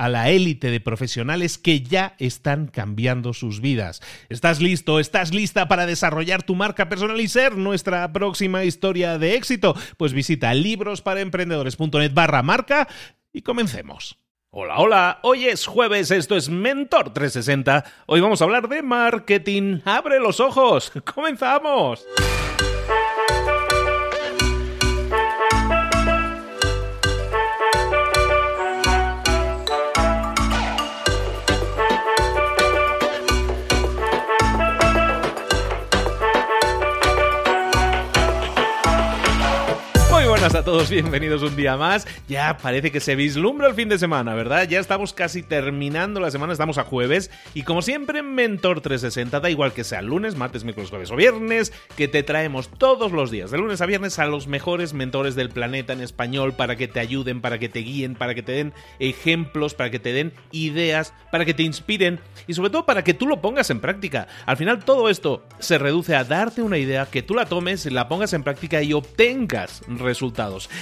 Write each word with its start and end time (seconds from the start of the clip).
a 0.00 0.08
la 0.08 0.30
élite 0.30 0.70
de 0.70 0.80
profesionales 0.80 1.58
que 1.58 1.82
ya 1.82 2.14
están 2.18 2.68
cambiando 2.68 3.34
sus 3.34 3.60
vidas. 3.60 4.00
¿Estás 4.30 4.62
listo? 4.62 4.98
¿Estás 4.98 5.34
lista 5.34 5.68
para 5.68 5.84
desarrollar 5.84 6.42
tu 6.42 6.54
marca 6.54 6.88
personal 6.88 7.20
y 7.20 7.28
ser 7.28 7.58
nuestra 7.58 8.10
próxima 8.10 8.64
historia 8.64 9.18
de 9.18 9.34
éxito? 9.34 9.76
Pues 9.98 10.14
visita 10.14 10.54
librosparaemprendedores.net 10.54 12.14
barra 12.14 12.42
marca 12.42 12.88
y 13.30 13.42
comencemos. 13.42 14.16
Hola, 14.48 14.78
hola, 14.78 15.18
hoy 15.22 15.44
es 15.44 15.66
jueves, 15.66 16.10
esto 16.10 16.34
es 16.34 16.48
Mentor 16.48 17.12
360. 17.12 17.84
Hoy 18.06 18.20
vamos 18.22 18.40
a 18.40 18.44
hablar 18.44 18.70
de 18.70 18.82
marketing. 18.82 19.80
¡Abre 19.84 20.18
los 20.18 20.40
ojos! 20.40 20.92
¡Comenzamos! 21.14 22.06
A 40.54 40.64
todos, 40.64 40.90
bienvenidos 40.90 41.42
un 41.42 41.54
día 41.54 41.76
más. 41.76 42.08
Ya 42.26 42.56
parece 42.56 42.90
que 42.90 42.98
se 42.98 43.14
vislumbra 43.14 43.68
el 43.68 43.74
fin 43.74 43.88
de 43.88 44.00
semana, 44.00 44.34
¿verdad? 44.34 44.66
Ya 44.68 44.80
estamos 44.80 45.12
casi 45.12 45.44
terminando 45.44 46.18
la 46.18 46.32
semana, 46.32 46.52
estamos 46.52 46.76
a 46.78 46.82
jueves. 46.82 47.30
Y 47.54 47.62
como 47.62 47.82
siempre, 47.82 48.22
Mentor 48.22 48.80
360, 48.80 49.38
da 49.38 49.48
igual 49.48 49.72
que 49.72 49.84
sea 49.84 50.02
lunes, 50.02 50.34
martes, 50.34 50.64
miércoles, 50.64 50.90
jueves 50.90 51.12
o 51.12 51.16
viernes, 51.16 51.72
que 51.96 52.08
te 52.08 52.24
traemos 52.24 52.68
todos 52.68 53.12
los 53.12 53.30
días, 53.30 53.52
de 53.52 53.58
lunes 53.58 53.80
a 53.80 53.86
viernes, 53.86 54.18
a 54.18 54.26
los 54.26 54.48
mejores 54.48 54.92
mentores 54.92 55.36
del 55.36 55.50
planeta 55.50 55.92
en 55.92 56.00
español 56.00 56.54
para 56.54 56.74
que 56.74 56.88
te 56.88 56.98
ayuden, 56.98 57.40
para 57.40 57.58
que 57.60 57.68
te 57.68 57.80
guíen, 57.80 58.16
para 58.16 58.34
que 58.34 58.42
te 58.42 58.52
den 58.52 58.72
ejemplos, 58.98 59.74
para 59.74 59.90
que 59.90 60.00
te 60.00 60.12
den 60.12 60.32
ideas, 60.50 61.14
para 61.30 61.44
que 61.44 61.54
te 61.54 61.62
inspiren 61.62 62.18
y 62.48 62.54
sobre 62.54 62.70
todo 62.70 62.86
para 62.86 63.04
que 63.04 63.14
tú 63.14 63.28
lo 63.28 63.40
pongas 63.40 63.70
en 63.70 63.80
práctica. 63.80 64.26
Al 64.46 64.56
final 64.56 64.84
todo 64.84 65.10
esto 65.10 65.44
se 65.60 65.78
reduce 65.78 66.16
a 66.16 66.24
darte 66.24 66.60
una 66.60 66.78
idea, 66.78 67.06
que 67.06 67.22
tú 67.22 67.34
la 67.34 67.46
tomes, 67.46 67.86
la 67.86 68.08
pongas 68.08 68.32
en 68.32 68.42
práctica 68.42 68.82
y 68.82 68.94
obtengas 68.94 69.82
resultados 69.86 70.39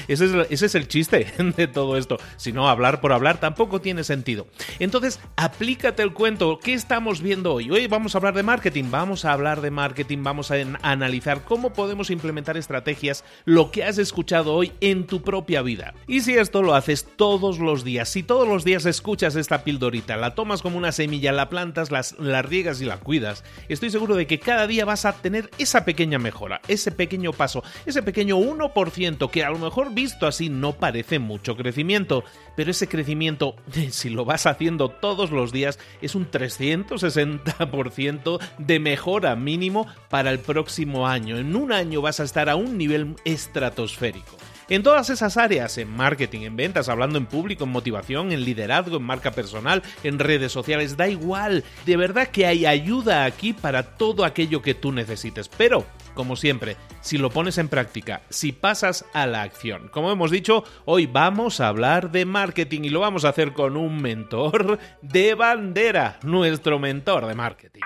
ese 0.08 0.46
es, 0.50 0.74
el 0.74 0.88
chiste 0.88 1.26
de 1.56 1.66
todo 1.66 1.96
esto. 1.96 2.18
Si 2.36 2.52
no, 2.52 2.68
hablar 2.68 3.00
por 3.00 3.12
hablar 3.12 3.40
tampoco 3.40 3.80
tiene 3.80 4.04
sentido. 4.04 4.46
Entonces, 4.78 5.20
aplícate 5.36 6.02
el 6.02 6.12
cuento. 6.12 6.58
¿Qué 6.58 6.74
estamos 6.74 7.20
viendo 7.20 7.54
hoy? 7.54 7.70
Hoy 7.70 7.86
vamos 7.86 8.14
a 8.14 8.18
hablar 8.18 8.34
de 8.34 8.42
marketing. 8.42 8.84
Vamos 8.90 9.24
a 9.24 9.32
hablar 9.32 9.60
de 9.60 9.70
marketing. 9.70 10.22
Vamos 10.22 10.50
a 10.50 10.56
analizar 10.82 11.44
cómo 11.44 11.72
podemos 11.72 12.10
implementar 12.10 12.56
estrategias, 12.56 13.24
lo 13.44 13.70
que 13.70 13.84
has 13.84 13.98
escuchado 13.98 14.54
hoy 14.54 14.72
en 14.80 15.06
tu 15.06 15.22
propia 15.22 15.62
vida. 15.62 15.94
Y 16.06 16.20
si 16.20 16.34
esto 16.34 16.62
lo 16.62 16.74
haces 16.74 17.06
todos 17.16 17.58
los 17.58 17.84
días, 17.84 18.08
si 18.08 18.22
todos 18.22 18.46
los 18.46 18.64
días 18.64 18.86
escuchas 18.86 19.36
esta 19.36 19.64
pildorita, 19.64 20.16
la 20.16 20.34
tomas 20.34 20.62
como 20.62 20.78
una 20.78 20.92
semilla, 20.92 21.32
la 21.32 21.48
plantas, 21.48 21.90
la 21.90 22.42
riegas 22.42 22.80
y 22.80 22.84
la 22.84 22.98
cuidas, 22.98 23.44
estoy 23.68 23.90
seguro 23.90 24.14
de 24.14 24.26
que 24.26 24.38
cada 24.38 24.66
día 24.66 24.84
vas 24.84 25.04
a 25.04 25.12
tener 25.12 25.50
esa 25.58 25.84
pequeña 25.84 26.18
mejora, 26.18 26.60
ese 26.68 26.92
pequeño 26.92 27.32
paso, 27.32 27.62
ese 27.86 28.02
pequeño 28.02 28.38
1% 28.38 29.30
que 29.30 29.37
a 29.42 29.50
lo 29.50 29.58
mejor 29.58 29.92
visto 29.94 30.26
así 30.26 30.48
no 30.48 30.72
parece 30.74 31.18
mucho 31.18 31.56
crecimiento, 31.56 32.24
pero 32.56 32.70
ese 32.70 32.88
crecimiento, 32.88 33.56
si 33.90 34.08
lo 34.10 34.24
vas 34.24 34.46
haciendo 34.46 34.90
todos 34.90 35.30
los 35.30 35.52
días, 35.52 35.78
es 36.00 36.14
un 36.14 36.30
360% 36.30 38.38
de 38.58 38.80
mejora 38.80 39.36
mínimo 39.36 39.86
para 40.08 40.30
el 40.30 40.38
próximo 40.38 41.06
año. 41.06 41.36
En 41.38 41.54
un 41.56 41.72
año 41.72 42.02
vas 42.02 42.20
a 42.20 42.24
estar 42.24 42.48
a 42.48 42.56
un 42.56 42.78
nivel 42.78 43.16
estratosférico. 43.24 44.36
En 44.70 44.82
todas 44.82 45.08
esas 45.08 45.38
áreas, 45.38 45.78
en 45.78 45.90
marketing, 45.90 46.42
en 46.42 46.56
ventas, 46.56 46.90
hablando 46.90 47.16
en 47.16 47.24
público, 47.24 47.64
en 47.64 47.70
motivación, 47.70 48.32
en 48.32 48.44
liderazgo, 48.44 48.98
en 48.98 49.02
marca 49.02 49.30
personal, 49.30 49.82
en 50.04 50.18
redes 50.18 50.52
sociales, 50.52 50.98
da 50.98 51.08
igual. 51.08 51.64
De 51.86 51.96
verdad 51.96 52.28
que 52.28 52.44
hay 52.44 52.66
ayuda 52.66 53.24
aquí 53.24 53.54
para 53.54 53.96
todo 53.96 54.26
aquello 54.26 54.60
que 54.60 54.74
tú 54.74 54.92
necesites. 54.92 55.48
Pero 55.48 55.86
como 56.18 56.34
siempre, 56.34 56.76
si 57.00 57.16
lo 57.16 57.30
pones 57.30 57.58
en 57.58 57.68
práctica, 57.68 58.22
si 58.28 58.50
pasas 58.50 59.04
a 59.12 59.28
la 59.28 59.42
acción. 59.42 59.86
Como 59.86 60.10
hemos 60.10 60.32
dicho, 60.32 60.64
hoy 60.84 61.06
vamos 61.06 61.60
a 61.60 61.68
hablar 61.68 62.10
de 62.10 62.24
marketing 62.24 62.80
y 62.82 62.88
lo 62.88 62.98
vamos 62.98 63.24
a 63.24 63.28
hacer 63.28 63.52
con 63.52 63.76
un 63.76 64.02
mentor 64.02 64.80
de 65.00 65.34
bandera, 65.36 66.18
nuestro 66.24 66.80
mentor 66.80 67.26
de 67.26 67.36
marketing. 67.36 67.82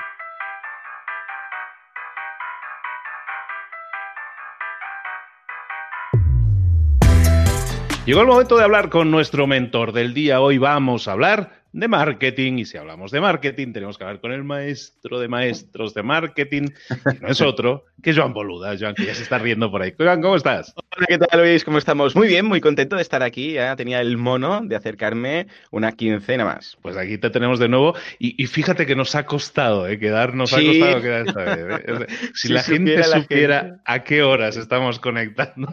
Llegó 8.06 8.22
el 8.22 8.26
momento 8.28 8.56
de 8.56 8.64
hablar 8.64 8.88
con 8.88 9.10
nuestro 9.10 9.46
mentor 9.46 9.92
del 9.92 10.14
día. 10.14 10.40
Hoy 10.40 10.56
vamos 10.56 11.06
a 11.06 11.12
hablar 11.12 11.61
de 11.72 11.88
marketing. 11.88 12.58
Y 12.58 12.64
si 12.64 12.76
hablamos 12.76 13.10
de 13.10 13.20
marketing, 13.20 13.72
tenemos 13.72 13.98
que 13.98 14.04
hablar 14.04 14.20
con 14.20 14.32
el 14.32 14.44
maestro 14.44 15.18
de 15.18 15.28
maestros 15.28 15.94
de 15.94 16.02
marketing, 16.02 16.68
que 16.88 17.20
no 17.20 17.28
es 17.28 17.40
otro 17.40 17.84
que 18.02 18.14
Joan 18.14 18.32
Boluda. 18.32 18.76
Joan, 18.78 18.94
que 18.94 19.06
ya 19.06 19.14
se 19.14 19.22
está 19.22 19.38
riendo 19.38 19.70
por 19.70 19.82
ahí. 19.82 19.94
Joan, 19.98 20.22
¿cómo 20.22 20.36
estás? 20.36 20.74
Hola, 20.76 21.06
¿qué 21.08 21.18
tal, 21.18 21.40
Luis? 21.40 21.64
¿Cómo 21.64 21.78
estamos? 21.78 22.14
Muy 22.14 22.28
bien, 22.28 22.46
muy 22.46 22.60
contento 22.60 22.96
de 22.96 23.02
estar 23.02 23.22
aquí. 23.22 23.54
Ya 23.54 23.74
tenía 23.76 24.00
el 24.00 24.16
mono 24.16 24.60
de 24.62 24.76
acercarme 24.76 25.46
una 25.70 25.92
quincena 25.92 26.44
más. 26.44 26.76
Pues 26.82 26.96
aquí 26.96 27.18
te 27.18 27.30
tenemos 27.30 27.58
de 27.58 27.68
nuevo. 27.68 27.94
Y, 28.18 28.46
fíjate 28.46 28.86
que 28.86 28.96
nos 28.96 29.14
ha 29.14 29.24
costado, 29.24 29.88
¿eh? 29.88 29.98
Quedar, 29.98 30.34
nos 30.34 30.52
ha 30.52 30.62
costado 30.62 31.00
quedar 31.00 31.26
esta 31.26 31.44
vez. 31.44 31.80
¿eh? 31.88 32.06
Si, 32.34 32.48
la 32.48 32.62
gente 32.62 33.02
supiera 33.02 33.80
a 33.84 34.04
qué 34.04 34.22
horas 34.22 34.56
estamos 34.56 34.98
conectando. 34.98 35.72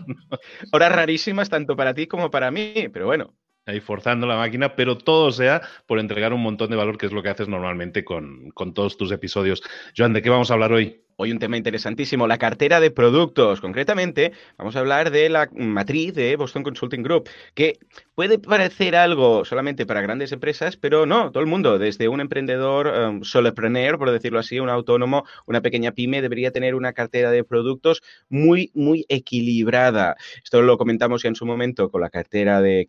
Horas 0.71 0.91
rarísimas 0.91 1.49
tanto 1.49 1.75
para 1.75 1.93
ti 1.93 2.07
como 2.07 2.29
para 2.31 2.51
mí, 2.51 2.87
pero 2.91 3.05
bueno 3.05 3.33
ahí 3.65 3.79
forzando 3.79 4.27
la 4.27 4.37
máquina, 4.37 4.75
pero 4.75 4.97
todo 4.97 5.31
sea 5.31 5.61
por 5.85 5.99
entregar 5.99 6.33
un 6.33 6.41
montón 6.41 6.69
de 6.69 6.75
valor, 6.75 6.97
que 6.97 7.05
es 7.05 7.11
lo 7.11 7.23
que 7.23 7.29
haces 7.29 7.47
normalmente 7.47 8.03
con, 8.03 8.51
con 8.51 8.73
todos 8.73 8.97
tus 8.97 9.11
episodios. 9.11 9.61
Joan, 9.95 10.13
¿de 10.13 10.21
qué 10.21 10.29
vamos 10.29 10.51
a 10.51 10.53
hablar 10.55 10.73
hoy? 10.73 11.03
Hoy 11.21 11.33
un 11.33 11.39
tema 11.39 11.57
interesantísimo, 11.57 12.27
la 12.27 12.37
cartera 12.37 12.79
de 12.79 12.91
productos. 12.91 13.59
Concretamente, 13.59 14.31
vamos 14.57 14.77
a 14.77 14.79
hablar 14.79 15.11
de 15.11 15.27
la 15.27 15.49
matriz 15.53 16.13
de 16.13 16.37
Boston 16.37 16.63
Consulting 16.63 17.03
Group, 17.03 17.27
que 17.55 17.77
puede 18.15 18.39
parecer 18.39 18.95
algo 18.95 19.43
solamente 19.43 19.85
para 19.85 19.99
grandes 19.99 20.31
empresas, 20.31 20.77
pero 20.77 21.05
no, 21.05 21.29
todo 21.31 21.41
el 21.43 21.49
mundo, 21.49 21.77
desde 21.77 22.07
un 22.07 22.21
emprendedor 22.21 22.87
um, 22.87 23.23
solopreneur, 23.23 23.97
por 23.97 24.11
decirlo 24.11 24.39
así, 24.39 24.61
un 24.61 24.69
autónomo, 24.69 25.25
una 25.45 25.59
pequeña 25.59 25.91
pyme, 25.91 26.21
debería 26.21 26.51
tener 26.51 26.73
una 26.73 26.93
cartera 26.93 27.31
de 27.31 27.43
productos 27.43 28.01
muy, 28.29 28.71
muy 28.73 29.05
equilibrada. 29.09 30.15
Esto 30.41 30.61
lo 30.61 30.77
comentamos 30.77 31.23
ya 31.23 31.27
en 31.27 31.35
su 31.35 31.45
momento 31.45 31.91
con 31.91 31.99
la 31.99 32.09
cartera 32.09 32.61
de 32.61 32.87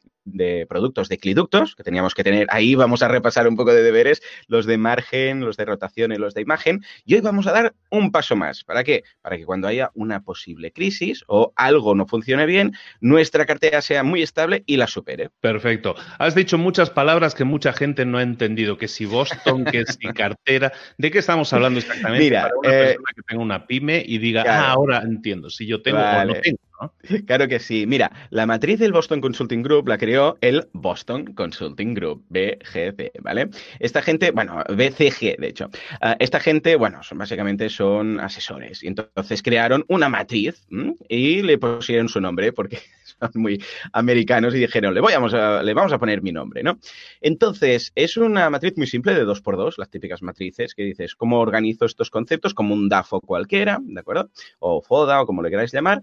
productos 0.69 1.09
de 1.09 1.19
cliductos 1.19 1.75
que 1.75 1.83
teníamos 1.83 2.15
que 2.15 2.23
tener. 2.23 2.47
Ahí 2.51 2.77
vamos 2.77 3.03
a 3.03 3.09
repasar 3.09 3.49
un 3.49 3.57
poco 3.57 3.75
de 3.75 3.83
deberes, 3.83 4.23
los 4.47 4.67
de 4.67 4.79
margen, 4.79 5.41
los 5.41 5.57
de 5.57 5.65
rotación 5.65 6.13
y 6.13 6.17
los 6.17 6.35
de 6.35 6.43
imagen. 6.43 6.85
Y 7.05 7.15
hoy 7.15 7.23
vamos 7.23 7.49
a 7.49 7.53
dar 7.53 7.75
un 7.91 8.13
paso 8.13 8.20
más. 8.37 8.65
¿Para 8.65 8.85
qué? 8.85 9.05
Para 9.23 9.37
que 9.37 9.45
cuando 9.45 9.69
haya 9.69 9.91
una 9.95 10.23
posible 10.23 10.73
crisis 10.73 11.25
o 11.27 11.53
algo 11.57 11.95
no 11.95 12.07
funcione 12.07 12.47
bien, 12.47 12.73
nuestra 13.01 13.47
cartera 13.47 13.81
sea 13.83 14.03
muy 14.03 14.23
estable 14.23 14.63
y 14.67 14.77
la 14.77 14.87
supere. 14.87 15.31
Perfecto. 15.41 15.95
Has 16.19 16.35
dicho 16.35 16.59
muchas 16.59 16.91
palabras 16.91 17.35
que 17.35 17.45
mucha 17.45 17.73
gente 17.73 18.05
no 18.05 18.19
ha 18.19 18.23
entendido. 18.23 18.79
Que 18.79 18.89
si 18.89 19.07
Boston, 19.07 19.65
que 19.65 19.85
si 19.87 20.09
cartera. 20.09 20.73
¿De 20.99 21.11
qué 21.11 21.19
estamos 21.19 21.53
hablando 21.53 21.81
exactamente? 21.81 22.25
Mira, 22.25 22.43
Para 22.43 22.55
una 22.57 22.69
eh, 22.71 22.85
persona 22.85 23.11
que 23.15 23.23
tenga 23.23 23.43
una 23.43 23.67
pyme 23.67 24.03
y 24.07 24.19
diga, 24.19 24.45
ah, 24.47 24.71
ahora 24.71 25.03
entiendo, 25.03 25.51
si 25.51 25.67
yo 25.67 25.83
tengo 25.83 25.99
o 25.99 26.25
no 26.25 26.35
tengo. 26.35 26.59
Claro 27.27 27.49
que 27.49 27.59
sí. 27.59 27.87
Mira, 27.87 28.11
la 28.31 28.47
matriz 28.47 28.79
del 28.79 28.93
Boston 28.93 29.21
Consulting 29.21 29.63
Group 29.63 29.89
la 29.89 29.99
creó 29.99 30.37
el 30.41 30.69
Boston 30.73 31.35
Consulting 31.35 31.95
Group, 31.95 32.25
BGC, 32.29 33.13
¿vale? 33.23 33.51
Esta 33.79 34.03
gente, 34.03 34.31
bueno, 34.31 34.63
BCG, 34.69 35.39
de 35.39 35.49
hecho. 35.49 35.71
Ah, 36.01 36.17
esta 36.19 36.41
gente, 36.41 36.77
bueno, 36.77 37.03
son, 37.03 37.19
básicamente 37.19 37.69
son 37.69 38.21
asesores. 38.21 38.83
Y 38.83 38.89
entonces 38.89 39.43
crearon 39.43 39.85
una 39.89 40.09
matriz 40.09 40.67
y 41.09 41.43
le 41.43 41.59
pusieron 41.59 42.09
su 42.09 42.21
nombre 42.21 42.53
porque 42.53 42.79
muy 43.35 43.63
americanos 43.93 44.55
y 44.55 44.59
dijeron, 44.59 44.95
le, 44.95 45.01
voy 45.01 45.13
a, 45.13 45.63
le 45.63 45.75
vamos 45.75 45.93
a 45.93 45.99
poner 45.99 46.23
mi 46.23 46.33
nombre, 46.33 46.63
¿no? 46.63 46.79
Entonces, 47.21 47.93
es 47.95 48.17
una 48.17 48.51
matriz 48.51 48.77
muy 48.77 48.87
simple 48.87 49.15
de 49.15 49.25
dos 49.25 49.41
por 49.41 49.57
dos, 49.57 49.79
las 49.79 49.91
típicas 49.91 50.23
matrices 50.23 50.75
que 50.75 50.83
dices, 50.83 51.15
¿cómo 51.15 51.41
organizo 51.41 51.85
estos 51.85 52.11
conceptos? 52.11 52.55
Como 52.55 52.75
un 52.75 52.89
DAFO 52.89 53.21
cualquiera, 53.21 53.79
¿de 53.81 54.01
acuerdo? 54.01 54.31
O 54.59 54.83
FODA 54.83 55.23
o 55.23 55.27
como 55.27 55.43
le 55.43 55.51
queráis 55.51 55.73
llamar. 55.73 56.03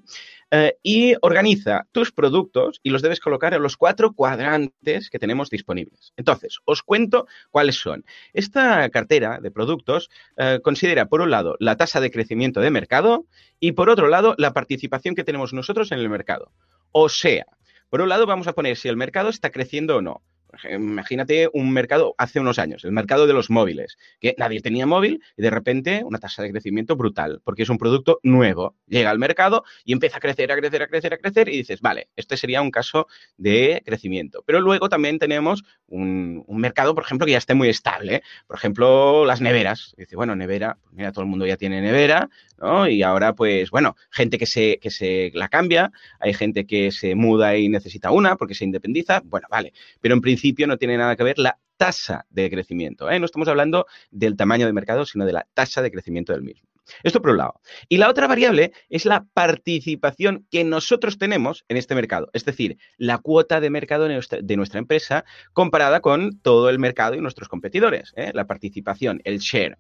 Eh, 0.49 0.77
y 0.81 1.13
organiza 1.21 1.87
tus 1.91 2.13
productos 2.13 2.79
y 2.81 2.89
los 2.91 3.01
debes 3.01 3.19
colocar 3.19 3.53
en 3.53 3.61
los 3.61 3.75
cuatro 3.75 4.13
cuadrantes 4.13 5.09
que 5.09 5.19
tenemos 5.19 5.49
disponibles. 5.49 6.13
Entonces, 6.15 6.59
os 6.63 6.83
cuento 6.83 7.27
cuáles 7.51 7.75
son. 7.75 8.05
Esta 8.31 8.89
cartera 8.89 9.39
de 9.41 9.51
productos 9.51 10.09
eh, 10.37 10.59
considera, 10.63 11.07
por 11.07 11.19
un 11.19 11.31
lado, 11.31 11.57
la 11.59 11.75
tasa 11.75 11.99
de 11.99 12.11
crecimiento 12.11 12.61
de 12.61 12.71
mercado 12.71 13.25
y, 13.59 13.73
por 13.73 13.89
otro 13.89 14.07
lado, 14.07 14.35
la 14.37 14.53
participación 14.53 15.15
que 15.15 15.25
tenemos 15.25 15.51
nosotros 15.51 15.91
en 15.91 15.99
el 15.99 16.09
mercado. 16.09 16.53
O 16.99 17.09
sea, 17.09 17.45
por 17.89 18.01
un 18.01 18.09
lado, 18.09 18.25
vamos 18.25 18.47
a 18.47 18.53
poner 18.53 18.75
si 18.75 18.87
el 18.87 18.97
mercado 18.97 19.29
está 19.29 19.51
creciendo 19.51 19.97
o 19.97 20.01
no. 20.01 20.23
Imagínate 20.71 21.49
un 21.53 21.71
mercado 21.71 22.15
hace 22.17 22.39
unos 22.39 22.59
años, 22.59 22.83
el 22.85 22.91
mercado 22.91 23.27
de 23.27 23.33
los 23.33 23.49
móviles, 23.49 23.97
que 24.19 24.35
nadie 24.37 24.61
tenía 24.61 24.85
móvil 24.85 25.21
y 25.35 25.41
de 25.41 25.49
repente 25.49 26.03
una 26.03 26.19
tasa 26.19 26.41
de 26.41 26.51
crecimiento 26.51 26.95
brutal, 26.95 27.41
porque 27.43 27.63
es 27.63 27.69
un 27.69 27.77
producto 27.77 28.19
nuevo. 28.23 28.75
Llega 28.87 29.09
al 29.09 29.19
mercado 29.19 29.63
y 29.83 29.93
empieza 29.93 30.17
a 30.17 30.19
crecer, 30.19 30.51
a 30.51 30.57
crecer, 30.57 30.81
a 30.81 30.87
crecer, 30.87 31.13
a 31.13 31.17
crecer 31.17 31.49
y 31.49 31.57
dices, 31.57 31.81
vale, 31.81 32.09
este 32.15 32.37
sería 32.37 32.61
un 32.61 32.71
caso 32.71 33.07
de 33.37 33.81
crecimiento. 33.85 34.43
Pero 34.45 34.61
luego 34.61 34.89
también 34.89 35.19
tenemos 35.19 35.63
un, 35.87 36.45
mercado, 36.47 36.95
por 36.95 37.03
ejemplo, 37.03 37.25
que 37.25 37.33
ya 37.33 37.37
esté 37.37 37.53
muy 37.53 37.69
estable. 37.69 38.23
Por 38.47 38.57
ejemplo, 38.57 39.25
las 39.25 39.41
neveras. 39.41 39.93
Dice, 39.97 40.15
bueno, 40.15 40.35
nevera, 40.35 40.77
pues 40.81 40.95
mira, 40.95 41.11
todo 41.11 41.23
el 41.23 41.29
mundo 41.29 41.45
ya 41.45 41.57
tiene 41.57 41.81
nevera, 41.81 42.29
¿no? 42.57 42.87
Y 42.87 43.03
ahora, 43.03 43.33
pues, 43.33 43.69
bueno, 43.69 43.95
gente 44.09 44.37
que 44.37 44.45
se, 44.45 44.79
que 44.79 44.89
se 44.89 45.31
la 45.33 45.49
cambia, 45.49 45.91
hay 46.19 46.33
gente 46.33 46.65
que 46.65 46.91
se 46.91 47.15
muda 47.15 47.57
y 47.57 47.69
necesita 47.69 48.11
una 48.11 48.35
porque 48.35 48.55
se 48.55 48.65
independiza, 48.65 49.21
bueno, 49.23 49.47
vale. 49.49 49.73
Pero 50.01 50.15
en 50.15 50.21
principio 50.21 50.36
no 50.67 50.77
tiene 50.77 50.97
nada 50.97 51.15
que 51.15 51.23
ver 51.23 51.37
la 51.37 51.59
tasa 51.77 52.25
de 52.29 52.49
crecimiento. 52.49 53.09
¿eh? 53.09 53.19
No 53.19 53.25
estamos 53.25 53.47
hablando 53.47 53.85
del 54.11 54.35
tamaño 54.35 54.65
de 54.65 54.73
mercado, 54.73 55.05
sino 55.05 55.25
de 55.25 55.33
la 55.33 55.47
tasa 55.53 55.81
de 55.81 55.91
crecimiento 55.91 56.33
del 56.33 56.41
mismo. 56.41 56.67
Esto 57.03 57.21
por 57.21 57.31
un 57.31 57.37
lado. 57.37 57.59
Y 57.89 57.97
la 57.97 58.09
otra 58.09 58.27
variable 58.27 58.71
es 58.89 59.05
la 59.05 59.25
participación 59.33 60.47
que 60.49 60.63
nosotros 60.63 61.17
tenemos 61.17 61.65
en 61.67 61.77
este 61.77 61.95
mercado, 61.95 62.29
es 62.33 62.45
decir, 62.45 62.77
la 62.97 63.17
cuota 63.17 63.59
de 63.59 63.69
mercado 63.69 64.05
de 64.07 64.55
nuestra, 64.55 64.79
empresa 64.79 65.25
comparada 65.53 65.99
con 65.99 66.39
todo 66.39 66.69
el 66.69 66.79
mercado 66.79 67.15
y 67.15 67.21
nuestros 67.21 67.49
competidores. 67.49 68.13
¿eh? 68.15 68.31
La 68.33 68.47
participación, 68.47 69.21
el 69.25 69.39
share, 69.39 69.77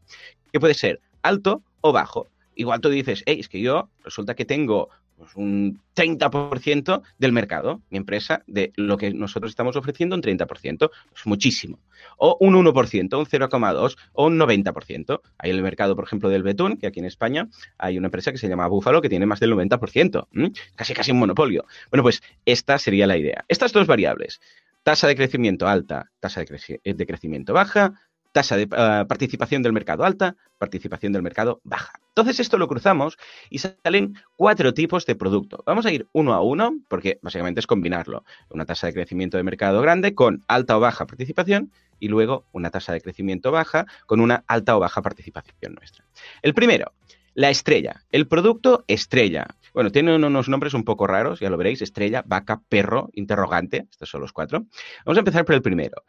que 0.51 0.59
puede 0.59 0.73
ser 0.73 0.99
alto 1.21 1.63
o 1.81 1.93
bajo. 1.93 2.27
Igual 2.55 2.81
tú 2.81 2.89
dices, 2.89 3.23
hey, 3.25 3.37
es 3.39 3.49
que 3.49 3.61
yo 3.61 3.89
resulta 4.03 4.33
que 4.33 4.43
tengo 4.43 4.89
pues 5.17 5.35
un 5.35 5.81
30% 5.95 7.01
del 7.17 7.31
mercado, 7.31 7.81
mi 7.89 7.97
empresa, 7.97 8.43
de 8.45 8.71
lo 8.75 8.97
que 8.97 9.13
nosotros 9.13 9.49
estamos 9.49 9.75
ofreciendo, 9.75 10.15
un 10.15 10.21
30%, 10.21 10.91
es 11.15 11.25
muchísimo. 11.25 11.79
O 12.17 12.37
un 12.39 12.53
1%, 12.53 13.17
un 13.17 13.25
0,2% 13.25 13.95
o 14.13 14.27
un 14.27 14.39
90%. 14.39 15.21
Hay 15.39 15.49
el 15.49 15.61
mercado, 15.63 15.95
por 15.95 16.05
ejemplo, 16.05 16.29
del 16.29 16.43
betún, 16.43 16.77
que 16.77 16.87
aquí 16.87 16.99
en 16.99 17.05
España 17.05 17.49
hay 17.77 17.97
una 17.97 18.07
empresa 18.07 18.31
que 18.31 18.37
se 18.37 18.47
llama 18.47 18.67
Búfalo 18.67 19.01
que 19.01 19.09
tiene 19.09 19.25
más 19.25 19.39
del 19.39 19.53
90%, 19.53 20.53
casi 20.75 20.93
casi 20.93 21.11
un 21.11 21.19
monopolio. 21.19 21.65
Bueno, 21.89 22.03
pues 22.03 22.21
esta 22.45 22.77
sería 22.77 23.07
la 23.07 23.17
idea. 23.17 23.43
Estas 23.47 23.73
dos 23.73 23.87
variables, 23.87 24.39
tasa 24.83 25.07
de 25.07 25.15
crecimiento 25.15 25.67
alta, 25.67 26.11
tasa 26.19 26.41
de 26.41 27.05
crecimiento 27.05 27.53
baja, 27.53 27.93
tasa 28.31 28.55
de 28.55 28.63
eh, 28.63 29.05
participación 29.07 29.63
del 29.63 29.73
mercado 29.73 30.03
alta, 30.03 30.35
participación 30.59 31.11
del 31.11 31.23
mercado 31.23 31.59
baja. 31.63 31.99
Entonces 32.17 32.39
esto 32.39 32.57
lo 32.57 32.67
cruzamos 32.67 33.15
y 33.47 33.59
salen 33.59 34.15
cuatro 34.35 34.73
tipos 34.73 35.05
de 35.05 35.15
producto. 35.15 35.61
Vamos 35.67 35.85
a 35.85 35.91
ir 35.91 36.07
uno 36.13 36.33
a 36.33 36.41
uno 36.41 36.75
porque 36.89 37.19
básicamente 37.21 37.59
es 37.59 37.67
combinarlo. 37.67 38.23
Una 38.49 38.65
tasa 38.65 38.87
de 38.87 38.93
crecimiento 38.93 39.37
de 39.37 39.43
mercado 39.43 39.83
grande 39.83 40.15
con 40.15 40.43
alta 40.47 40.75
o 40.77 40.79
baja 40.79 41.05
participación 41.05 41.71
y 41.99 42.07
luego 42.07 42.43
una 42.53 42.71
tasa 42.71 42.91
de 42.91 43.01
crecimiento 43.01 43.51
baja 43.51 43.85
con 44.07 44.19
una 44.19 44.43
alta 44.47 44.75
o 44.75 44.79
baja 44.79 45.03
participación 45.03 45.75
nuestra. 45.75 46.05
El 46.41 46.55
primero, 46.55 46.91
la 47.35 47.51
estrella, 47.51 48.03
el 48.11 48.27
producto 48.27 48.83
estrella. 48.87 49.45
Bueno, 49.75 49.91
tiene 49.91 50.15
unos 50.15 50.49
nombres 50.49 50.73
un 50.73 50.85
poco 50.85 51.05
raros, 51.05 51.39
ya 51.39 51.51
lo 51.51 51.57
veréis, 51.57 51.83
estrella, 51.83 52.23
vaca, 52.25 52.63
perro, 52.67 53.11
interrogante, 53.13 53.85
estos 53.91 54.09
son 54.09 54.21
los 54.21 54.33
cuatro. 54.33 54.65
Vamos 55.05 55.17
a 55.17 55.19
empezar 55.19 55.45
por 55.45 55.53
el 55.53 55.61
primero. 55.61 56.03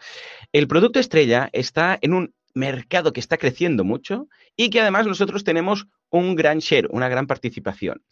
El 0.52 0.68
producto 0.68 1.00
estrella 1.00 1.50
está 1.52 1.98
en 2.00 2.14
un 2.14 2.34
mercado 2.54 3.12
que 3.12 3.20
está 3.20 3.36
creciendo 3.36 3.84
mucho 3.84 4.26
y 4.56 4.70
que 4.70 4.80
además 4.80 5.06
nosotros 5.06 5.44
tenemos 5.44 5.86
un 6.10 6.34
gran 6.34 6.58
share, 6.58 6.88
una 6.90 7.08
gran 7.08 7.26
participación. 7.26 8.02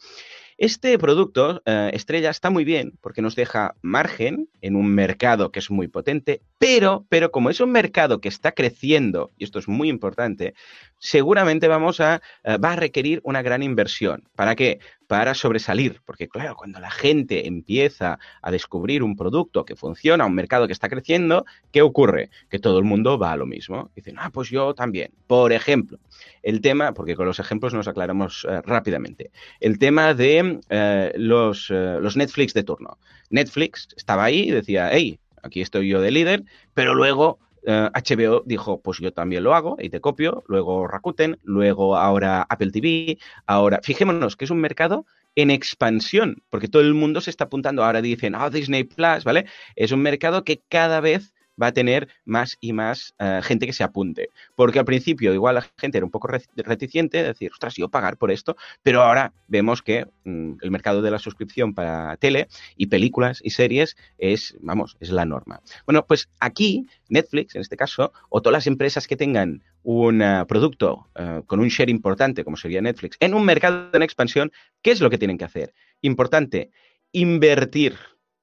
Este 0.57 0.97
producto, 0.97 1.61
eh, 1.65 1.91
Estrella, 1.93 2.31
está 2.31 2.49
muy 2.49 2.65
bien 2.65 2.93
porque 3.01 3.21
nos 3.21 3.35
deja 3.35 3.75
margen 3.83 4.49
en 4.61 4.75
un 4.75 4.87
mercado 4.87 5.51
que 5.51 5.59
es 5.59 5.69
muy 5.69 5.87
potente, 5.87 6.41
pero, 6.57 7.05
pero 7.09 7.29
como 7.29 7.51
es 7.51 7.59
un 7.59 7.71
mercado 7.71 8.21
que 8.21 8.27
está 8.27 8.53
creciendo, 8.53 9.31
y 9.37 9.43
esto 9.43 9.59
es 9.59 9.67
muy 9.67 9.87
importante, 9.87 10.55
seguramente 10.97 11.67
vamos 11.67 11.99
a, 11.99 12.23
eh, 12.43 12.57
va 12.57 12.73
a 12.73 12.75
requerir 12.75 13.21
una 13.23 13.43
gran 13.43 13.61
inversión. 13.61 14.23
¿Para 14.35 14.55
qué? 14.55 14.79
Para 15.07 15.33
sobresalir, 15.33 16.01
porque 16.05 16.27
claro, 16.27 16.55
cuando 16.55 16.79
la 16.79 16.91
gente 16.91 17.47
empieza 17.47 18.19
a 18.41 18.51
descubrir 18.51 19.03
un 19.03 19.15
producto 19.15 19.63
que 19.63 19.77
funciona, 19.77 20.25
un 20.25 20.35
mercado 20.35 20.67
que 20.67 20.73
está 20.73 20.89
creciendo, 20.89 21.45
¿qué 21.71 21.81
ocurre? 21.81 22.29
Que 22.49 22.59
todo 22.59 22.77
el 22.77 22.83
mundo 22.83 23.17
va 23.17 23.31
a 23.31 23.37
lo 23.37 23.45
mismo. 23.45 23.89
Dicen, 23.95 24.15
ah, 24.19 24.29
pues 24.31 24.49
yo 24.49 24.73
también. 24.73 25.11
Por 25.25 25.53
ejemplo, 25.53 25.97
el 26.43 26.59
tema, 26.59 26.93
porque 26.93 27.15
con 27.15 27.25
los 27.25 27.39
ejemplos 27.39 27.73
nos 27.73 27.87
aclaramos 27.87 28.45
eh, 28.49 28.61
rápidamente, 28.63 29.31
el 29.61 29.79
tema 29.79 30.13
de 30.13 30.59
eh, 30.69 31.13
los, 31.15 31.69
los 31.69 32.17
Netflix 32.17 32.53
de 32.53 32.63
turno. 32.63 32.97
Netflix 33.29 33.87
estaba 33.95 34.25
ahí 34.25 34.49
y 34.49 34.51
decía, 34.51 34.89
hey, 34.91 35.19
aquí 35.41 35.61
estoy 35.61 35.89
yo 35.89 36.01
de 36.01 36.11
líder, 36.11 36.43
pero 36.73 36.93
luego 36.93 37.39
HBO 37.65 38.37
eh, 38.37 38.43
dijo, 38.45 38.81
pues 38.81 38.99
yo 38.99 39.13
también 39.13 39.43
lo 39.43 39.53
hago 39.53 39.77
y 39.79 39.89
te 39.89 40.01
copio, 40.01 40.43
luego 40.47 40.87
Rakuten, 40.87 41.39
luego 41.43 41.97
ahora 41.97 42.45
Apple 42.49 42.71
TV, 42.71 43.17
ahora, 43.45 43.79
fijémonos 43.83 44.35
que 44.35 44.45
es 44.45 44.51
un 44.51 44.59
mercado 44.59 45.05
en 45.35 45.51
expansión, 45.51 46.43
porque 46.49 46.67
todo 46.67 46.81
el 46.81 46.93
mundo 46.95 47.21
se 47.21 47.29
está 47.29 47.45
apuntando, 47.45 47.83
ahora 47.83 48.01
dicen, 48.01 48.33
ah, 48.35 48.49
Disney 48.49 48.83
Plus, 48.83 49.23
¿vale? 49.23 49.45
Es 49.75 49.91
un 49.91 50.01
mercado 50.01 50.43
que 50.43 50.63
cada 50.67 50.99
vez 50.99 51.33
va 51.61 51.67
a 51.67 51.71
tener 51.71 52.07
más 52.25 52.57
y 52.61 52.73
más 52.73 53.15
eh, 53.19 53.41
gente 53.43 53.65
que 53.65 53.73
se 53.73 53.83
apunte. 53.83 54.29
Porque 54.55 54.79
al 54.79 54.85
principio 54.85 55.33
igual 55.33 55.55
la 55.55 55.65
gente 55.77 55.97
era 55.97 56.05
un 56.05 56.11
poco 56.11 56.27
reticente, 56.27 57.17
de 57.17 57.23
decir, 57.23 57.51
ostras, 57.51 57.75
yo 57.75 57.89
pagar 57.89 58.17
por 58.17 58.31
esto, 58.31 58.55
pero 58.83 59.01
ahora 59.01 59.33
vemos 59.47 59.81
que 59.81 60.05
mm, 60.23 60.53
el 60.61 60.71
mercado 60.71 61.01
de 61.01 61.11
la 61.11 61.19
suscripción 61.19 61.73
para 61.73 62.17
tele 62.17 62.47
y 62.75 62.87
películas 62.87 63.41
y 63.43 63.51
series 63.51 63.97
es, 64.17 64.55
vamos, 64.61 64.97
es 64.99 65.09
la 65.09 65.25
norma. 65.25 65.61
Bueno, 65.85 66.05
pues 66.05 66.29
aquí 66.39 66.87
Netflix, 67.09 67.55
en 67.55 67.61
este 67.61 67.77
caso, 67.77 68.13
o 68.29 68.41
todas 68.41 68.53
las 68.53 68.67
empresas 68.67 69.07
que 69.07 69.15
tengan 69.15 69.63
un 69.83 70.21
eh, 70.21 70.43
producto 70.47 71.07
eh, 71.15 71.41
con 71.45 71.59
un 71.59 71.69
share 71.69 71.89
importante, 71.89 72.43
como 72.43 72.57
sería 72.57 72.81
Netflix, 72.81 73.17
en 73.19 73.33
un 73.33 73.45
mercado 73.45 73.89
en 73.93 74.03
expansión, 74.03 74.51
¿qué 74.81 74.91
es 74.91 75.01
lo 75.01 75.09
que 75.09 75.17
tienen 75.17 75.37
que 75.37 75.45
hacer? 75.45 75.73
Importante, 76.01 76.71
invertir. 77.11 77.97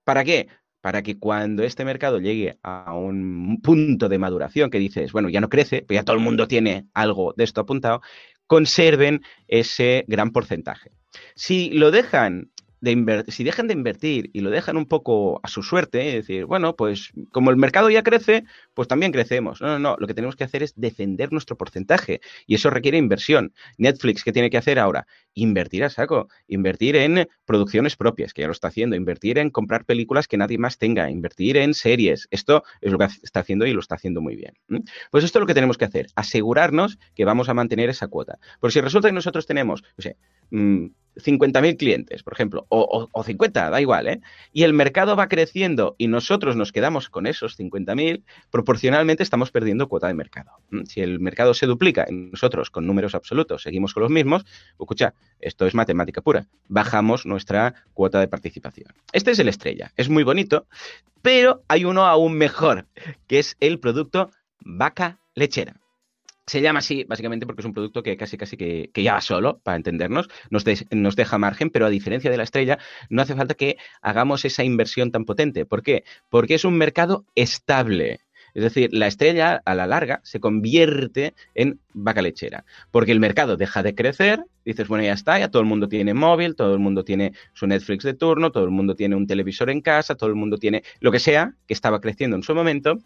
¿Para 0.04 0.24
qué? 0.24 0.48
Para 0.84 1.02
que 1.02 1.18
cuando 1.18 1.62
este 1.62 1.82
mercado 1.82 2.18
llegue 2.18 2.58
a 2.62 2.92
un 2.94 3.58
punto 3.62 4.10
de 4.10 4.18
maduración 4.18 4.68
que 4.68 4.78
dices, 4.78 5.12
bueno, 5.12 5.30
ya 5.30 5.40
no 5.40 5.48
crece, 5.48 5.82
pero 5.88 5.98
ya 5.98 6.04
todo 6.04 6.14
el 6.14 6.22
mundo 6.22 6.46
tiene 6.46 6.88
algo 6.92 7.32
de 7.38 7.44
esto 7.44 7.62
apuntado, 7.62 8.02
conserven 8.46 9.22
ese 9.48 10.04
gran 10.08 10.30
porcentaje. 10.30 10.90
Si 11.36 11.70
lo 11.70 11.90
dejan 11.90 12.50
si 13.28 13.44
dejan 13.44 13.68
de 13.68 13.74
invertir 13.74 14.30
y 14.32 14.40
lo 14.40 14.50
dejan 14.50 14.76
un 14.76 14.86
poco 14.86 15.40
a 15.42 15.48
su 15.48 15.62
suerte, 15.62 16.08
es 16.08 16.26
decir, 16.26 16.44
bueno, 16.44 16.76
pues 16.76 17.12
como 17.30 17.50
el 17.50 17.56
mercado 17.56 17.90
ya 17.90 18.02
crece, 18.02 18.44
pues 18.74 18.88
también 18.88 19.12
crecemos. 19.12 19.60
No, 19.60 19.68
no, 19.68 19.78
no, 19.78 19.96
lo 19.98 20.06
que 20.06 20.14
tenemos 20.14 20.36
que 20.36 20.44
hacer 20.44 20.62
es 20.62 20.74
defender 20.76 21.32
nuestro 21.32 21.56
porcentaje 21.56 22.20
y 22.46 22.54
eso 22.54 22.70
requiere 22.70 22.98
inversión. 22.98 23.52
Netflix, 23.78 24.24
¿qué 24.24 24.32
tiene 24.32 24.50
que 24.50 24.58
hacer 24.58 24.78
ahora? 24.78 25.06
Invertir 25.34 25.84
a 25.84 25.90
saco, 25.90 26.28
invertir 26.48 26.96
en 26.96 27.28
producciones 27.44 27.96
propias, 27.96 28.32
que 28.32 28.42
ya 28.42 28.48
lo 28.48 28.52
está 28.52 28.68
haciendo, 28.68 28.96
invertir 28.96 29.38
en 29.38 29.50
comprar 29.50 29.84
películas 29.84 30.28
que 30.28 30.36
nadie 30.36 30.58
más 30.58 30.78
tenga, 30.78 31.10
invertir 31.10 31.56
en 31.56 31.74
series. 31.74 32.28
Esto 32.30 32.64
es 32.80 32.92
lo 32.92 32.98
que 32.98 33.04
está 33.04 33.40
haciendo 33.40 33.66
y 33.66 33.72
lo 33.72 33.80
está 33.80 33.94
haciendo 33.94 34.20
muy 34.20 34.36
bien. 34.36 34.54
Pues 35.10 35.24
esto 35.24 35.38
es 35.38 35.40
lo 35.40 35.46
que 35.46 35.54
tenemos 35.54 35.78
que 35.78 35.84
hacer, 35.84 36.06
asegurarnos 36.14 36.98
que 37.14 37.24
vamos 37.24 37.48
a 37.48 37.54
mantener 37.54 37.90
esa 37.90 38.08
cuota. 38.08 38.38
Por 38.60 38.72
si 38.72 38.80
resulta 38.80 39.08
que 39.08 39.14
nosotros 39.14 39.46
tenemos, 39.46 39.82
no 39.96 40.02
sé, 40.02 40.16
50.000 40.50 41.74
mm, 41.74 41.76
clientes, 41.76 42.22
por 42.22 42.32
ejemplo, 42.32 42.66
o, 42.74 43.22
50, 43.22 43.70
da 43.70 43.80
igual, 43.80 44.08
¿eh? 44.08 44.20
Y 44.52 44.64
el 44.64 44.72
mercado 44.72 45.16
va 45.16 45.28
creciendo 45.28 45.94
y 45.98 46.08
nosotros 46.08 46.56
nos 46.56 46.72
quedamos 46.72 47.08
con 47.08 47.26
esos 47.26 47.58
50.000, 47.58 48.22
proporcionalmente 48.50 49.22
estamos 49.22 49.50
perdiendo 49.50 49.88
cuota 49.88 50.08
de 50.08 50.14
mercado. 50.14 50.50
Si 50.86 51.00
el 51.00 51.20
mercado 51.20 51.54
se 51.54 51.66
duplica 51.66 52.06
y 52.08 52.12
nosotros 52.12 52.70
con 52.70 52.86
números 52.86 53.14
absolutos 53.14 53.62
seguimos 53.62 53.94
con 53.94 54.02
los 54.02 54.10
mismos, 54.10 54.44
escucha, 54.78 55.14
esto 55.40 55.66
es 55.66 55.74
matemática 55.74 56.20
pura. 56.20 56.46
Bajamos 56.68 57.26
nuestra 57.26 57.74
cuota 57.92 58.20
de 58.20 58.28
participación. 58.28 58.92
Este 59.12 59.30
es 59.30 59.38
el 59.38 59.48
estrella. 59.48 59.92
Es 59.96 60.08
muy 60.08 60.24
bonito, 60.24 60.66
pero 61.22 61.62
hay 61.68 61.84
uno 61.84 62.06
aún 62.06 62.34
mejor, 62.36 62.86
que 63.26 63.38
es 63.38 63.56
el 63.60 63.78
producto 63.78 64.30
vaca 64.60 65.20
lechera. 65.34 65.83
Se 66.46 66.60
llama 66.60 66.80
así 66.80 67.04
básicamente 67.04 67.46
porque 67.46 67.62
es 67.62 67.66
un 67.66 67.72
producto 67.72 68.02
que 68.02 68.16
casi 68.16 68.36
casi 68.36 68.56
que, 68.56 68.90
ya 68.94 69.14
va 69.14 69.20
solo, 69.20 69.60
para 69.60 69.76
entendernos, 69.76 70.28
nos, 70.50 70.64
nos, 70.90 71.16
deja 71.16 71.38
margen, 71.38 71.70
pero 71.70 71.86
a 71.86 71.90
diferencia 71.90 72.30
de 72.30 72.36
la 72.36 72.42
estrella, 72.42 72.78
no 73.08 73.22
hace 73.22 73.34
falta 73.34 73.54
que 73.54 73.76
hagamos 74.02 74.44
esa 74.44 74.62
inversión 74.62 75.10
tan 75.10 75.24
potente. 75.24 75.64
¿Por 75.64 75.82
qué? 75.82 76.04
Porque 76.28 76.54
es 76.54 76.64
un 76.64 76.76
mercado 76.76 77.24
estable. 77.34 78.20
Es 78.54 78.62
decir, 78.62 78.90
la 78.92 79.08
estrella 79.08 79.60
a 79.64 79.74
la 79.74 79.86
larga 79.86 80.20
se 80.22 80.38
convierte 80.38 81.34
en 81.54 81.80
vaca 81.94 82.20
lechera, 82.20 82.64
porque 82.90 83.12
el 83.12 83.20
mercado 83.20 83.56
deja 83.56 83.82
de 83.82 83.94
crecer, 83.94 84.44
dices, 84.64 84.88
bueno, 84.88 85.04
ya 85.04 85.12
está, 85.12 85.38
ya 85.38 85.48
todo 85.48 85.62
el 85.62 85.68
mundo 85.68 85.88
tiene 85.88 86.12
móvil, 86.12 86.56
todo 86.56 86.74
el 86.74 86.80
mundo 86.80 87.04
tiene 87.04 87.32
su 87.52 87.66
Netflix 87.66 88.04
de 88.04 88.14
turno, 88.14 88.50
todo 88.50 88.64
el 88.64 88.70
mundo 88.70 88.94
tiene 88.94 89.16
un 89.16 89.26
televisor 89.26 89.70
en 89.70 89.80
casa, 89.80 90.14
todo 90.14 90.28
el 90.28 90.36
mundo 90.36 90.58
tiene 90.58 90.82
lo 91.00 91.12
que 91.12 91.20
sea 91.20 91.54
que 91.66 91.74
estaba 91.74 92.00
creciendo 92.00 92.36
en 92.36 92.42
su 92.42 92.54
momento, 92.54 92.98